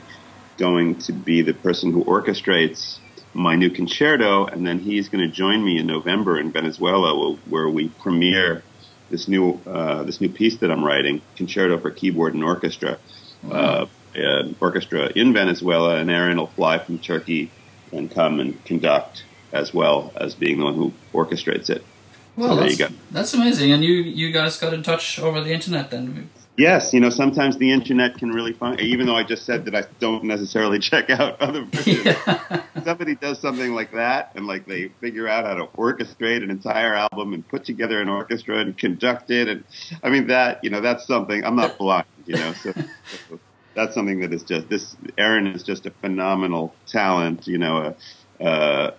going 0.57 0.95
to 1.07 1.13
be 1.13 1.41
the 1.41 1.53
person 1.53 1.93
who 1.93 2.03
orchestrates 2.03 2.99
my 3.35 3.55
new 3.55 3.69
concerto, 3.69 4.45
and 4.45 4.65
then 4.65 4.79
he's 4.79 5.09
going 5.09 5.29
to 5.29 5.33
join 5.33 5.63
me 5.63 5.77
in 5.77 5.85
November 5.85 6.39
in 6.39 6.51
Venezuela, 6.51 7.35
where, 7.49 7.69
we 7.69 7.89
premiere 7.89 8.63
this 9.09 9.27
new 9.27 9.59
uh, 9.67 10.03
this 10.03 10.19
new 10.19 10.29
piece 10.29 10.57
that 10.57 10.71
I'm 10.71 10.83
writing, 10.83 11.21
concerto 11.35 11.77
for 11.77 11.91
keyboard 11.91 12.33
and 12.33 12.43
orchestra, 12.43 12.97
uh, 13.51 13.85
uh, 14.15 14.43
orchestra 14.59 15.11
in 15.15 15.33
Venezuela. 15.33 15.97
And 15.97 16.09
Eren 16.09 16.37
will 16.37 16.47
fly 16.47 16.79
from 16.79 16.97
Turkey 16.97 17.51
and 17.91 18.09
come 18.09 18.39
and 18.39 18.63
conduct 18.65 19.25
as 19.51 19.73
well 19.73 20.11
as 20.15 20.33
being 20.33 20.57
the 20.59 20.65
one 20.65 20.75
who 20.75 20.93
orchestrates 21.13 21.69
it. 21.69 21.83
Well, 22.35 22.49
So 22.49 22.55
there 22.55 22.63
that's, 22.63 22.79
you 22.79 22.87
go. 22.87 22.93
that's 23.11 23.33
amazing. 23.33 23.71
And 23.71 23.83
you 23.83 23.93
you 23.93 24.31
guys 24.31 24.57
got 24.57 24.73
in 24.73 24.81
touch 24.81 25.19
over 25.19 25.41
the 25.41 25.53
internet 25.53 25.91
then? 25.91 26.29
Yes, 26.57 26.93
you 26.93 27.01
know, 27.01 27.09
sometimes 27.09 27.57
the 27.57 27.73
internet 27.73 28.17
can 28.17 28.31
really 28.31 28.53
find, 28.53 28.79
even 28.79 29.07
though 29.07 29.15
I 29.15 29.23
just 29.23 29.45
said 29.45 29.65
that 29.65 29.75
I 29.75 29.83
don't 29.99 30.23
necessarily 30.23 30.79
check 30.91 31.09
out 31.09 31.41
other 31.41 31.65
versions. 31.65 32.05
yeah. 32.05 32.63
Somebody 32.83 33.15
does 33.15 33.39
something 33.39 33.73
like 33.73 33.91
that 33.91 34.31
and 34.35 34.47
like 34.47 34.65
they 34.65 34.89
figure 35.01 35.27
out 35.27 35.45
how 35.45 35.55
to 35.55 35.65
orchestrate 35.77 36.43
an 36.43 36.49
entire 36.49 36.93
album 36.93 37.33
and 37.33 37.45
put 37.47 37.65
together 37.65 37.99
an 38.01 38.07
orchestra 38.07 38.59
and 38.59 38.77
conduct 38.77 39.31
it. 39.31 39.49
And 39.49 39.63
I 40.01 40.09
mean, 40.09 40.27
that, 40.27 40.63
you 40.63 40.69
know, 40.69 40.79
that's 40.79 41.05
something, 41.05 41.43
I'm 41.43 41.57
not 41.57 41.77
blind, 41.77 42.07
you 42.25 42.35
know, 42.35 42.53
so, 42.53 42.71
so 42.71 43.39
that's 43.73 43.93
something 43.93 44.21
that 44.21 44.33
is 44.33 44.43
just, 44.43 44.69
this, 44.69 44.95
Eren 45.17 45.53
is 45.53 45.63
just 45.63 45.85
a 45.85 45.91
phenomenal 45.91 46.73
talent, 46.87 47.47
you 47.47 47.57
know, 47.57 47.95
uh, 48.39 48.43
uh, 48.43 48.91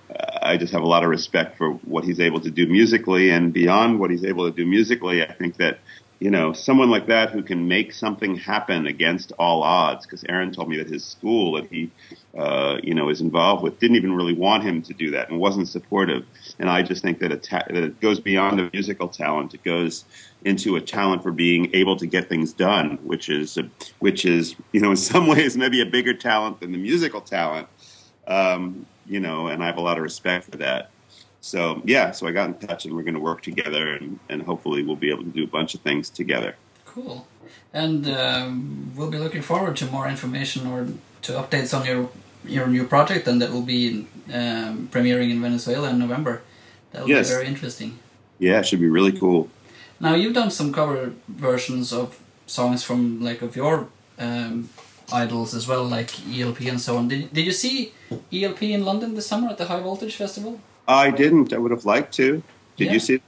I 0.42 0.56
just 0.56 0.72
have 0.72 0.82
a 0.82 0.86
lot 0.86 1.04
of 1.04 1.10
respect 1.10 1.58
for 1.58 1.72
what 1.72 2.04
he's 2.04 2.20
able 2.20 2.40
to 2.40 2.50
do 2.50 2.66
musically 2.66 3.30
and 3.30 3.52
beyond 3.52 4.00
what 4.00 4.10
he's 4.10 4.24
able 4.24 4.50
to 4.50 4.56
do 4.56 4.66
musically. 4.66 5.22
I 5.22 5.32
think 5.32 5.56
that, 5.56 5.78
you 6.18 6.30
know, 6.30 6.52
someone 6.52 6.90
like 6.90 7.08
that 7.08 7.30
who 7.30 7.42
can 7.42 7.68
make 7.68 7.92
something 7.92 8.36
happen 8.36 8.86
against 8.86 9.32
all 9.38 9.62
odds, 9.62 10.06
because 10.06 10.22
Eren 10.24 10.54
told 10.54 10.68
me 10.68 10.78
that 10.78 10.88
his 10.88 11.04
school 11.04 11.52
that 11.52 11.66
he, 11.70 11.90
uh, 12.36 12.78
you 12.82 12.94
know, 12.94 13.10
is 13.10 13.20
involved 13.20 13.62
with 13.62 13.78
didn't 13.78 13.96
even 13.96 14.14
really 14.14 14.32
want 14.32 14.64
him 14.64 14.80
to 14.82 14.94
do 14.94 15.10
that 15.10 15.28
and 15.28 15.38
wasn't 15.38 15.68
supportive. 15.68 16.24
And 16.58 16.70
I 16.70 16.82
just 16.82 17.02
think 17.02 17.18
that 17.18 17.32
it, 17.32 17.42
ta- 17.42 17.64
that 17.68 17.82
it 17.82 18.00
goes 18.00 18.18
beyond 18.18 18.60
a 18.60 18.70
musical 18.72 19.08
talent. 19.08 19.52
It 19.52 19.62
goes 19.62 20.06
into 20.42 20.76
a 20.76 20.80
talent 20.80 21.22
for 21.22 21.32
being 21.32 21.70
able 21.74 21.96
to 21.96 22.06
get 22.06 22.30
things 22.30 22.54
done, 22.54 22.98
which 23.02 23.28
is, 23.28 23.58
a, 23.58 23.70
which 23.98 24.24
is, 24.24 24.56
you 24.72 24.80
know, 24.80 24.90
in 24.90 24.96
some 24.96 25.26
ways 25.28 25.56
maybe 25.56 25.82
a 25.82 25.86
bigger 25.86 26.14
talent 26.14 26.60
than 26.60 26.72
the 26.72 26.78
musical 26.78 27.20
talent. 27.20 27.68
Um, 28.26 28.86
you 29.06 29.20
know, 29.20 29.48
and 29.48 29.62
I 29.62 29.66
have 29.66 29.76
a 29.76 29.82
lot 29.82 29.98
of 29.98 30.02
respect 30.02 30.46
for 30.50 30.56
that. 30.56 30.90
So 31.46 31.80
yeah, 31.84 32.10
so 32.10 32.26
I 32.26 32.32
got 32.32 32.48
in 32.48 32.54
touch 32.66 32.86
and 32.86 32.94
we're 32.94 33.04
going 33.04 33.14
to 33.14 33.20
work 33.20 33.40
together 33.40 33.94
and, 33.94 34.18
and 34.28 34.42
hopefully 34.42 34.82
we'll 34.82 34.96
be 34.96 35.10
able 35.10 35.22
to 35.22 35.30
do 35.30 35.44
a 35.44 35.46
bunch 35.46 35.74
of 35.76 35.80
things 35.80 36.10
together. 36.10 36.56
Cool. 36.84 37.24
And 37.72 38.08
um, 38.08 38.90
we'll 38.96 39.12
be 39.12 39.18
looking 39.18 39.42
forward 39.42 39.76
to 39.76 39.86
more 39.86 40.08
information 40.08 40.66
or 40.66 40.88
to 41.22 41.32
updates 41.32 41.72
on 41.78 41.86
your 41.86 42.08
your 42.44 42.66
new 42.66 42.84
project, 42.84 43.26
and 43.28 43.40
that 43.42 43.50
will 43.52 43.68
be 43.78 44.06
um, 44.32 44.88
premiering 44.92 45.30
in 45.30 45.40
Venezuela 45.40 45.90
in 45.90 45.98
November. 45.98 46.42
That'll 46.90 47.08
Yes. 47.08 47.28
be 47.28 47.34
very 47.34 47.46
interesting. 47.46 47.90
Yeah, 48.38 48.60
it 48.60 48.66
should 48.66 48.80
be 48.80 48.88
really 48.98 49.12
cool. 49.12 49.48
Now 50.00 50.14
you've 50.14 50.34
done 50.34 50.50
some 50.50 50.72
cover 50.72 51.12
versions 51.28 51.92
of 51.92 52.18
songs 52.46 52.82
from 52.82 53.20
like 53.28 53.40
of 53.42 53.54
your 53.56 53.88
um, 54.18 54.68
idols 55.12 55.54
as 55.54 55.68
well, 55.68 55.84
like 55.84 56.10
ELP 56.36 56.60
and 56.72 56.80
so 56.80 56.96
on. 56.96 57.06
Did 57.08 57.32
Did 57.32 57.44
you 57.46 57.52
see 57.52 57.92
ELP 58.32 58.62
in 58.62 58.84
London 58.84 59.14
this 59.14 59.26
summer 59.28 59.48
at 59.52 59.58
the 59.58 59.66
High 59.66 59.82
Voltage 59.88 60.16
Festival? 60.16 60.58
I 60.88 61.10
didn't. 61.10 61.52
I 61.52 61.58
would 61.58 61.70
have 61.70 61.84
liked 61.84 62.12
to. 62.14 62.42
Did 62.76 62.86
Yeah. 62.86 62.92
you 62.92 63.00
see? 63.00 63.16
Them? 63.16 63.22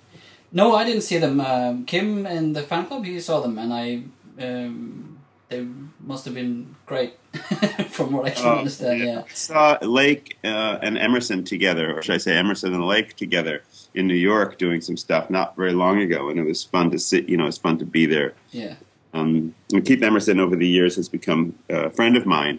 No, 0.52 0.74
I 0.74 0.84
didn't 0.84 1.02
see 1.02 1.18
them. 1.18 1.40
Um, 1.40 1.84
Kim 1.84 2.26
in 2.26 2.52
the 2.54 2.62
fan 2.62 2.86
club, 2.86 3.04
he 3.04 3.20
saw 3.20 3.40
them, 3.40 3.58
and 3.58 3.72
I. 3.72 4.02
Um, 4.40 5.18
they 5.48 5.66
must 6.04 6.26
have 6.26 6.34
been 6.34 6.76
great, 6.84 7.14
from 7.88 8.12
what 8.12 8.26
I 8.26 8.30
can 8.30 8.44
Oh, 8.46 8.58
understand. 8.58 9.00
Yeah. 9.00 9.22
I 9.26 9.32
saw 9.32 9.78
Lake 9.80 10.36
uh, 10.44 10.78
and 10.82 10.98
Emerson 10.98 11.42
together, 11.42 11.96
or 11.96 12.02
should 12.02 12.14
I 12.14 12.18
say 12.18 12.36
Emerson 12.36 12.74
and 12.74 12.84
Lake 12.84 13.16
together 13.16 13.62
in 13.94 14.06
New 14.06 14.14
York 14.14 14.58
doing 14.58 14.82
some 14.82 14.98
stuff 14.98 15.30
not 15.30 15.56
very 15.56 15.72
long 15.72 16.02
ago, 16.02 16.28
and 16.28 16.38
it 16.38 16.44
was 16.44 16.62
fun 16.64 16.90
to 16.90 16.98
sit. 16.98 17.28
You 17.30 17.38
know, 17.38 17.46
it's 17.46 17.56
fun 17.56 17.78
to 17.78 17.86
be 17.86 18.04
there. 18.04 18.34
yeah, 18.50 18.74
Um, 19.14 19.54
and 19.72 19.84
Keith 19.86 20.02
Emerson 20.02 20.38
over 20.38 20.54
the 20.54 20.68
years 20.68 20.96
has 20.96 21.08
become 21.08 21.54
a 21.70 21.88
friend 21.90 22.14
of 22.18 22.26
mine, 22.26 22.58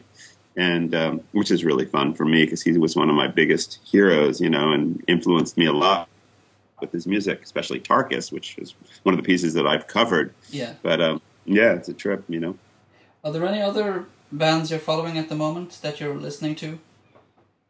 and 0.59 0.93
um, 0.93 1.21
which 1.31 1.51
is 1.51 1.63
really 1.63 1.85
fun 1.85 2.13
for 2.13 2.25
me 2.25 2.43
because 2.43 2.61
he 2.61 2.77
was 2.77 2.93
one 2.93 3.09
of 3.09 3.15
my 3.15 3.27
biggest 3.27 3.79
heroes, 3.89 4.41
you 4.41 4.49
know, 4.49 4.73
and 4.73 5.01
influenced 5.07 5.57
me 5.57 5.65
a 5.65 5.71
lot 5.71 6.09
with 6.81 6.91
his 6.91 7.07
music, 7.07 7.41
especially 7.41 7.79
Tarkus, 7.79 8.29
which 8.29 8.57
is 8.57 8.75
one 9.03 9.15
of 9.15 9.21
the 9.21 9.25
pieces 9.25 9.53
that 9.53 9.65
I've 9.65 9.87
covered. 9.87 10.33
yeah. 10.49 10.73
But 10.81 10.99
um, 10.99 11.21
yeah, 11.45 11.73
it's 11.73 11.87
a 11.87 11.93
trip, 11.93 12.25
you 12.27 12.41
know. 12.41 12.57
Are 13.23 13.31
there 13.31 13.45
any 13.45 13.61
other 13.61 14.05
bands 14.33 14.69
you're 14.69 14.81
following 14.81 15.17
at 15.17 15.29
the 15.29 15.35
moment 15.35 15.79
that 15.81 16.01
you're 16.01 16.15
listening 16.15 16.55
to? 16.55 16.79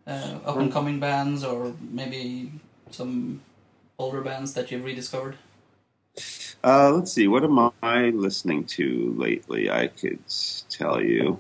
Uh, 0.07 0.39
up 0.43 0.57
and 0.57 0.71
coming 0.71 0.99
bands, 0.99 1.43
or 1.43 1.75
maybe 1.91 2.51
some 2.89 3.41
older 3.99 4.21
bands 4.21 4.53
that 4.55 4.71
you've 4.71 4.83
rediscovered? 4.83 5.35
Uh, 6.63 6.91
let's 6.91 7.11
see, 7.11 7.27
what 7.27 7.43
am 7.43 7.71
I 7.81 8.09
listening 8.09 8.65
to 8.65 9.13
lately? 9.17 9.69
I 9.69 9.87
could 9.87 10.19
tell 10.69 11.01
you. 11.01 11.39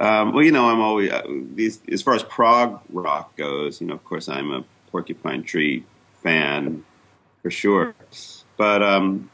Um, 0.00 0.32
well, 0.32 0.44
you 0.44 0.52
know, 0.52 0.68
I'm 0.68 0.80
always 0.80 1.10
uh, 1.10 1.22
these 1.54 1.80
as 1.90 2.02
far 2.02 2.14
as 2.14 2.22
prog 2.24 2.80
rock 2.90 3.36
goes. 3.36 3.80
You 3.80 3.86
know, 3.86 3.94
of 3.94 4.04
course, 4.04 4.28
I'm 4.28 4.50
a 4.52 4.64
Porcupine 4.90 5.42
Tree 5.42 5.84
fan 6.22 6.84
for 7.42 7.50
sure. 7.50 7.94
But 8.56 8.82
um, 8.82 9.30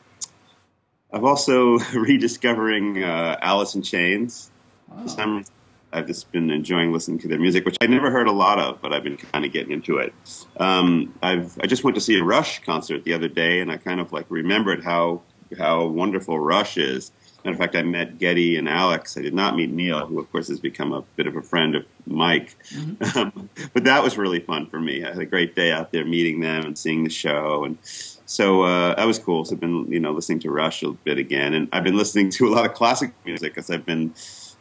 I'm 1.12 1.24
also 1.24 1.78
rediscovering 1.94 3.02
uh, 3.02 3.38
Alice 3.40 3.74
in 3.74 3.82
Chains. 3.82 4.50
Wow. 4.88 5.44
I've 5.92 6.06
just 6.06 6.30
been 6.32 6.50
enjoying 6.50 6.92
listening 6.92 7.18
to 7.20 7.28
their 7.28 7.38
music, 7.38 7.64
which 7.64 7.76
I 7.80 7.86
never 7.86 8.10
heard 8.10 8.26
a 8.26 8.32
lot 8.32 8.58
of, 8.58 8.80
but 8.80 8.92
I've 8.92 9.04
been 9.04 9.16
kind 9.16 9.44
of 9.44 9.52
getting 9.52 9.72
into 9.72 9.98
it. 9.98 10.12
Um, 10.56 11.14
I've 11.22 11.58
I 11.60 11.66
just 11.66 11.84
went 11.84 11.94
to 11.96 12.00
see 12.00 12.18
a 12.18 12.24
Rush 12.24 12.62
concert 12.64 13.04
the 13.04 13.14
other 13.14 13.28
day, 13.28 13.60
and 13.60 13.70
I 13.70 13.76
kind 13.76 14.00
of 14.00 14.12
like 14.12 14.26
remembered 14.28 14.82
how 14.82 15.22
how 15.58 15.86
wonderful 15.86 16.38
Rush 16.38 16.76
is. 16.76 17.12
Matter 17.44 17.54
of 17.54 17.58
fact, 17.58 17.74
I 17.74 17.82
met 17.82 18.18
Geddy 18.18 18.56
and 18.56 18.68
Alex. 18.68 19.16
I 19.16 19.22
did 19.22 19.34
not 19.34 19.56
meet 19.56 19.70
Neil, 19.70 20.06
who 20.06 20.20
of 20.20 20.30
course 20.30 20.46
has 20.48 20.60
become 20.60 20.92
a 20.92 21.02
bit 21.16 21.26
of 21.26 21.34
a 21.34 21.42
friend 21.42 21.74
of 21.74 21.84
Mike. 22.06 22.56
Mm-hmm. 22.72 23.18
Um, 23.18 23.50
but 23.74 23.84
that 23.84 24.02
was 24.02 24.16
really 24.16 24.38
fun 24.40 24.66
for 24.66 24.78
me. 24.78 25.04
I 25.04 25.08
had 25.08 25.18
a 25.18 25.26
great 25.26 25.56
day 25.56 25.72
out 25.72 25.90
there 25.90 26.04
meeting 26.04 26.40
them 26.40 26.64
and 26.64 26.78
seeing 26.78 27.02
the 27.02 27.10
show, 27.10 27.64
and 27.64 27.78
so 27.82 28.62
uh, 28.62 28.94
that 28.94 29.06
was 29.06 29.18
cool. 29.18 29.44
So 29.44 29.54
I've 29.54 29.60
been 29.60 29.90
you 29.90 30.00
know 30.00 30.12
listening 30.12 30.38
to 30.40 30.50
Rush 30.50 30.82
a 30.82 30.92
bit 30.92 31.18
again, 31.18 31.52
and 31.54 31.68
I've 31.72 31.84
been 31.84 31.96
listening 31.96 32.30
to 32.30 32.46
a 32.46 32.50
lot 32.50 32.64
of 32.64 32.74
classic 32.74 33.12
music 33.24 33.54
because 33.54 33.70
I've 33.70 33.84
been 33.84 34.14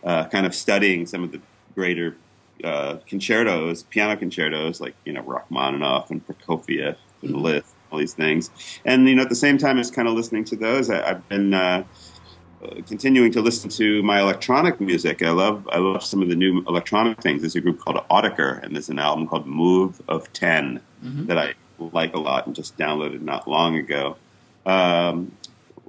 uh, 0.04 0.26
kind 0.26 0.46
of 0.46 0.56
studying 0.56 1.06
some 1.06 1.24
of 1.24 1.32
the 1.32 1.42
greater 1.76 2.18
uh, 2.64 2.98
concertos, 3.08 3.84
piano 3.84 4.16
concertos, 4.16 4.82
like 4.82 4.96
you 5.06 5.14
know 5.14 5.22
Rachmaninoff 5.22 6.12
and 6.12 6.26
Prokofiev 6.26 6.96
and 7.22 7.32
mm-hmm. 7.32 7.42
Liszt, 7.42 7.74
all 7.92 8.00
these 8.00 8.14
things. 8.14 8.50
And 8.86 9.08
you 9.08 9.16
know, 9.16 9.24
at 9.24 9.30
the 9.30 9.36
same 9.36 9.58
time 9.58 9.78
as 9.78 9.92
kind 9.92 10.08
of 10.08 10.14
listening 10.14 10.44
to 10.46 10.56
those, 10.56 10.90
I, 10.90 11.08
have 11.08 11.28
been 11.30 11.54
uh, 11.54 11.84
continuing 12.88 13.32
to 13.32 13.42
listen 13.42 13.70
to 13.72 14.04
my 14.04 14.20
electronic 14.20 14.80
music. 14.80 15.24
I 15.24 15.32
love 15.32 15.68
I 15.72 15.78
love 15.78 16.04
some 16.04 16.22
of 16.22 16.30
the 16.30 16.36
new 16.36 16.64
electronic 16.68 17.22
things. 17.22 17.42
There's 17.42 17.56
a 17.56 17.62
group 17.62 17.80
called 17.80 17.98
Autechre, 18.10 18.64
and 18.64 18.76
there's 18.76 18.90
an 18.90 19.00
album 19.00 19.28
called 19.28 19.48
Move 19.48 20.02
of 20.08 20.32
10 20.34 20.82
mm-hmm. 21.04 21.26
that 21.26 21.38
I 21.38 21.54
like 21.80 22.14
a 22.14 22.20
lot 22.20 22.46
and 22.46 22.56
just 22.56 22.78
downloaded 22.78 23.22
not 23.22 23.48
long 23.48 23.76
ago. 23.76 24.18
Um, 24.66 25.32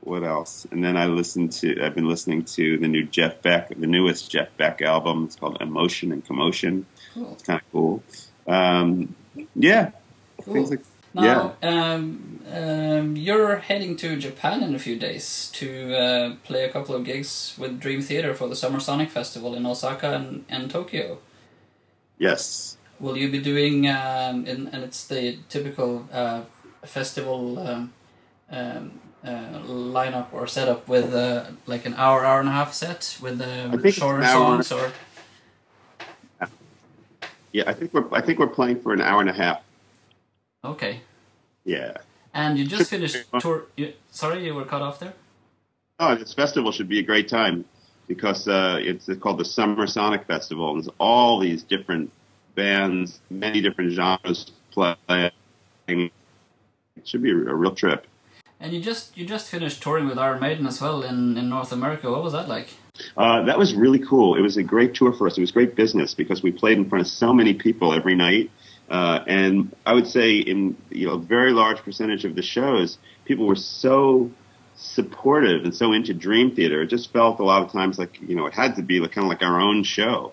what 0.04 0.24
else? 0.24 0.66
And 0.70 0.82
then 0.84 0.96
I 0.96 1.06
listened 1.06 1.52
to. 1.52 1.82
I've 1.82 1.94
been 1.94 2.08
listening 2.08 2.44
to 2.44 2.78
the 2.78 2.88
new 2.88 3.04
Jeff 3.04 3.40
Beck, 3.42 3.68
the 3.68 3.86
newest 3.86 4.30
Jeff 4.30 4.48
Beck 4.56 4.82
album. 4.82 5.24
It's 5.24 5.36
called 5.36 5.60
Emotion 5.60 6.12
and 6.12 6.24
Commotion. 6.24 6.86
Cool. 7.14 7.32
It's 7.32 7.42
kind 7.42 7.60
of 7.60 7.72
cool. 7.72 8.02
Um, 8.46 9.14
yeah. 9.54 9.92
Cool. 10.42 10.64
Like, 10.64 10.80
now, 11.14 11.54
yeah. 11.62 11.68
Um, 11.68 12.40
um, 12.50 13.16
you're 13.16 13.56
heading 13.56 13.96
to 13.98 14.16
Japan 14.16 14.62
in 14.62 14.74
a 14.74 14.78
few 14.78 14.98
days 14.98 15.50
to 15.54 15.94
uh, 15.94 16.36
play 16.42 16.64
a 16.64 16.70
couple 16.70 16.94
of 16.94 17.04
gigs 17.04 17.54
with 17.58 17.78
Dream 17.78 18.00
Theater 18.00 18.34
for 18.34 18.48
the 18.48 18.56
Summer 18.56 18.80
Sonic 18.80 19.10
Festival 19.10 19.54
in 19.54 19.66
Osaka 19.66 20.14
and, 20.14 20.44
and 20.48 20.70
Tokyo. 20.70 21.18
Yes. 22.18 22.76
Will 22.98 23.16
you 23.16 23.30
be 23.30 23.40
doing, 23.40 23.88
um, 23.88 24.46
in, 24.46 24.68
and 24.68 24.82
it's 24.82 25.06
the 25.06 25.38
typical 25.48 26.08
uh, 26.12 26.42
festival 26.84 27.58
um, 27.58 27.92
um, 28.50 29.00
uh, 29.24 29.60
lineup 29.66 30.32
or 30.32 30.46
setup 30.46 30.88
with 30.88 31.14
uh, 31.14 31.46
like 31.66 31.86
an 31.86 31.94
hour, 31.94 32.24
hour 32.24 32.40
and 32.40 32.48
a 32.48 32.52
half 32.52 32.72
set 32.72 33.18
with 33.20 33.38
the 33.38 33.70
uh, 33.70 33.90
shorter 33.90 34.24
songs 34.24 34.72
or. 34.72 34.92
Yeah, 37.52 37.64
I 37.66 37.74
think 37.74 37.92
we're 37.92 38.06
I 38.12 38.22
think 38.22 38.38
we're 38.38 38.46
playing 38.46 38.80
for 38.80 38.94
an 38.94 39.00
hour 39.00 39.20
and 39.20 39.28
a 39.28 39.34
half. 39.34 39.62
Okay. 40.64 41.00
Yeah. 41.64 41.98
And 42.34 42.58
you 42.58 42.66
just 42.66 42.88
finished 42.88 43.16
tour. 43.40 43.66
You, 43.76 43.92
sorry, 44.10 44.44
you 44.44 44.54
were 44.54 44.64
cut 44.64 44.80
off 44.80 44.98
there. 44.98 45.12
Oh, 46.00 46.14
this 46.14 46.32
festival 46.32 46.72
should 46.72 46.88
be 46.88 46.98
a 46.98 47.02
great 47.02 47.28
time 47.28 47.64
because 48.08 48.48
uh, 48.48 48.78
it's 48.80 49.08
called 49.20 49.38
the 49.38 49.44
Summer 49.44 49.86
Sonic 49.86 50.24
Festival, 50.24 50.72
and 50.72 50.82
there's 50.82 50.92
all 50.98 51.38
these 51.38 51.62
different 51.62 52.10
bands, 52.54 53.20
many 53.30 53.60
different 53.60 53.92
genres 53.92 54.50
playing. 54.70 55.30
It 55.86 56.10
should 57.04 57.22
be 57.22 57.30
a, 57.30 57.34
a 57.34 57.54
real 57.54 57.74
trip. 57.74 58.06
And 58.62 58.72
you 58.72 58.80
just 58.80 59.18
you 59.18 59.26
just 59.26 59.48
finished 59.48 59.82
touring 59.82 60.06
with 60.06 60.18
Iron 60.18 60.38
Maiden 60.38 60.68
as 60.68 60.80
well 60.80 61.02
in, 61.02 61.36
in 61.36 61.48
North 61.48 61.72
America. 61.72 62.08
What 62.08 62.22
was 62.22 62.32
that 62.32 62.48
like? 62.48 62.68
Uh, 63.16 63.42
that 63.42 63.58
was 63.58 63.74
really 63.74 63.98
cool. 63.98 64.36
It 64.36 64.40
was 64.40 64.56
a 64.56 64.62
great 64.62 64.94
tour 64.94 65.12
for 65.12 65.26
us. 65.26 65.36
It 65.36 65.40
was 65.40 65.50
great 65.50 65.74
business 65.74 66.14
because 66.14 66.44
we 66.44 66.52
played 66.52 66.78
in 66.78 66.88
front 66.88 67.00
of 67.04 67.08
so 67.08 67.34
many 67.34 67.54
people 67.54 67.92
every 67.92 68.14
night. 68.14 68.52
Uh, 68.88 69.24
and 69.26 69.74
I 69.84 69.94
would 69.94 70.06
say 70.06 70.36
in 70.36 70.76
you 70.90 71.08
know 71.08 71.14
a 71.14 71.18
very 71.18 71.52
large 71.52 71.78
percentage 71.78 72.24
of 72.24 72.36
the 72.36 72.42
shows, 72.42 72.98
people 73.24 73.46
were 73.46 73.56
so 73.56 74.30
supportive 74.76 75.64
and 75.64 75.74
so 75.74 75.92
into 75.92 76.14
Dream 76.14 76.54
Theater. 76.54 76.82
It 76.82 76.86
just 76.86 77.12
felt 77.12 77.40
a 77.40 77.44
lot 77.44 77.62
of 77.62 77.72
times 77.72 77.98
like 77.98 78.20
you 78.20 78.36
know 78.36 78.46
it 78.46 78.54
had 78.54 78.76
to 78.76 78.82
be 78.82 79.00
like, 79.00 79.10
kind 79.10 79.24
of 79.24 79.28
like 79.28 79.42
our 79.42 79.60
own 79.60 79.82
show 79.82 80.32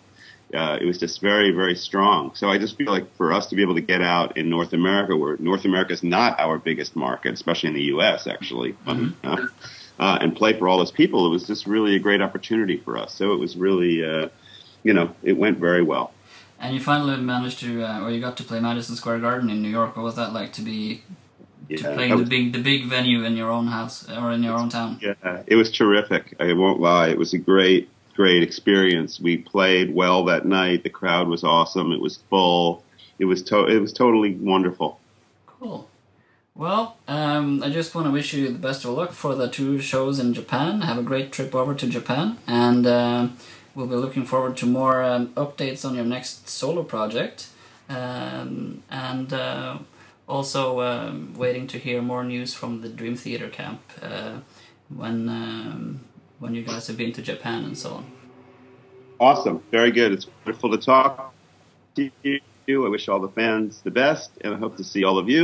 uh, 0.54 0.78
it 0.82 0.86
was 0.86 0.98
just 0.98 1.22
very, 1.22 1.52
very 1.52 1.76
strong. 1.76 2.34
So 2.34 2.50
I 2.50 2.58
just 2.58 2.78
feel 2.78 2.92
like 2.92 3.16
for 3.16 3.32
us 3.32 3.48
to 3.48 3.56
be 3.56 3.62
able 3.62 3.76
to 3.76 3.82
get 3.82 4.02
out 4.02 4.38
in 4.38 4.50
North 4.50 4.74
America, 4.74 5.16
where 5.16 5.38
North 5.38 5.66
America 5.66 5.94
is 5.94 6.04
not 6.04 6.40
our 6.40 6.58
biggest 6.58 6.96
market, 6.96 7.34
especially 7.34 7.70
in 7.70 7.76
the 7.76 7.84
U.S. 7.84 8.28
actually, 8.28 8.74
mm-hmm. 8.86 9.28
uh, 9.28 9.48
uh, 10.00 10.18
and 10.22 10.36
play 10.36 10.58
for 10.58 10.68
all 10.68 10.78
those 10.78 10.92
people, 10.92 11.28
it 11.28 11.30
was 11.30 11.46
just 11.46 11.68
really 11.68 11.96
a 11.96 12.00
great 12.00 12.22
opportunity 12.22 12.78
for 12.78 12.98
us. 12.98 13.14
So 13.14 13.34
it 13.34 13.40
was 13.40 13.56
really, 13.56 14.04
uh, 14.04 14.30
you 14.84 14.94
know, 14.94 15.14
it 15.22 15.34
went 15.34 15.60
very 15.60 15.84
well. 15.84 16.14
And 16.60 16.74
you 16.74 16.82
finally 16.82 17.16
managed 17.18 17.60
to, 17.60 17.84
uh, 17.84 18.02
or 18.02 18.12
you 18.12 18.20
got 18.20 18.36
to 18.38 18.44
play 18.44 18.60
Madison 18.60 18.96
Square 18.96 19.20
Garden 19.20 19.50
in 19.50 19.62
New 19.62 19.70
York. 19.70 19.96
What 19.96 20.04
was 20.04 20.16
that 20.16 20.34
like 20.34 20.54
to 20.54 20.62
be 20.62 21.04
yeah, 21.70 21.78
to 21.78 21.94
play 21.94 22.10
the 22.10 22.26
big 22.26 22.54
the 22.54 22.62
big 22.62 22.86
venue 22.86 23.24
in 23.24 23.38
your 23.38 23.52
own 23.52 23.68
house 23.68 24.10
or 24.10 24.32
in 24.32 24.44
your 24.44 24.58
own 24.58 24.70
town? 24.70 25.00
Yeah, 25.02 25.44
it 25.48 25.56
was 25.56 25.72
terrific. 25.72 26.36
I 26.40 26.52
won't 26.54 26.82
lie. 26.82 27.10
It 27.10 27.18
was 27.18 27.34
a 27.34 27.38
great 27.38 27.90
great 28.20 28.44
experience. 28.44 29.18
We 29.18 29.38
played 29.38 29.96
well 29.96 30.26
that 30.26 30.46
night. 30.46 30.84
The 30.84 30.90
crowd 30.90 31.30
was 31.30 31.46
awesome. 31.46 31.94
It 31.94 32.02
was 32.02 32.18
full. 32.30 32.84
It 33.18 33.24
was 33.24 33.42
to- 33.44 33.68
it 33.68 33.80
was 33.80 33.94
totally 33.94 34.36
wonderful. 34.36 35.00
Cool. 35.46 35.88
Well, 36.54 36.98
um, 37.08 37.64
I 37.64 37.70
just 37.70 37.96
want 37.96 38.08
to 38.08 38.12
wish 38.12 38.34
you 38.34 38.50
the 38.50 38.60
best 38.60 38.84
of 38.84 38.92
luck 38.92 39.14
for 39.14 39.36
the 39.36 39.48
two 39.48 39.80
shows 39.80 40.20
in 40.20 40.34
Japan. 40.34 40.82
Have 40.82 40.98
a 40.98 41.02
great 41.12 41.32
trip 41.32 41.56
over 41.56 41.74
to 41.74 41.88
Japan, 41.88 42.38
and 42.46 42.86
uh, 42.86 43.30
we'll 43.74 43.88
be 43.88 43.96
looking 43.96 44.26
forward 44.26 44.58
to 44.58 44.66
more 44.66 45.02
um, 45.02 45.28
updates 45.36 45.86
on 45.88 45.96
your 45.96 46.04
next 46.04 46.50
solo 46.50 46.84
project, 46.84 47.48
um, 47.88 48.84
and 48.92 49.32
uh, 49.32 49.78
also 50.28 50.82
um, 50.82 51.34
waiting 51.38 51.68
to 51.68 51.78
hear 51.78 52.02
more 52.02 52.26
news 52.26 52.54
from 52.54 52.82
the 52.82 52.90
Dream 52.90 53.16
Theater 53.16 53.48
camp 53.48 53.80
uh, 54.02 54.40
when 54.90 55.30
um, 55.30 56.02
when 56.40 56.56
you 56.56 56.64
guys 56.64 56.88
have 56.88 56.98
been 56.98 57.14
to 57.14 57.22
Japan 57.22 57.64
and 57.64 57.78
so 57.78 57.96
on. 57.96 58.12
Awesome. 59.20 59.62
Very 59.72 59.92
good. 59.92 60.12
It's 60.14 60.28
wonderful 60.46 60.72
to 60.72 60.78
talk 60.78 61.34
to 61.96 62.10
you. 62.24 62.40
I 62.86 62.90
wish 62.90 63.10
all 63.10 63.20
the 63.20 63.30
fans 63.30 63.82
the 63.82 63.92
best, 63.92 64.32
and 64.42 64.54
I 64.54 64.58
hope 64.58 64.78
to 64.78 64.84
see 64.84 65.04
all 65.04 65.18
of 65.18 65.28
you. 65.30 65.38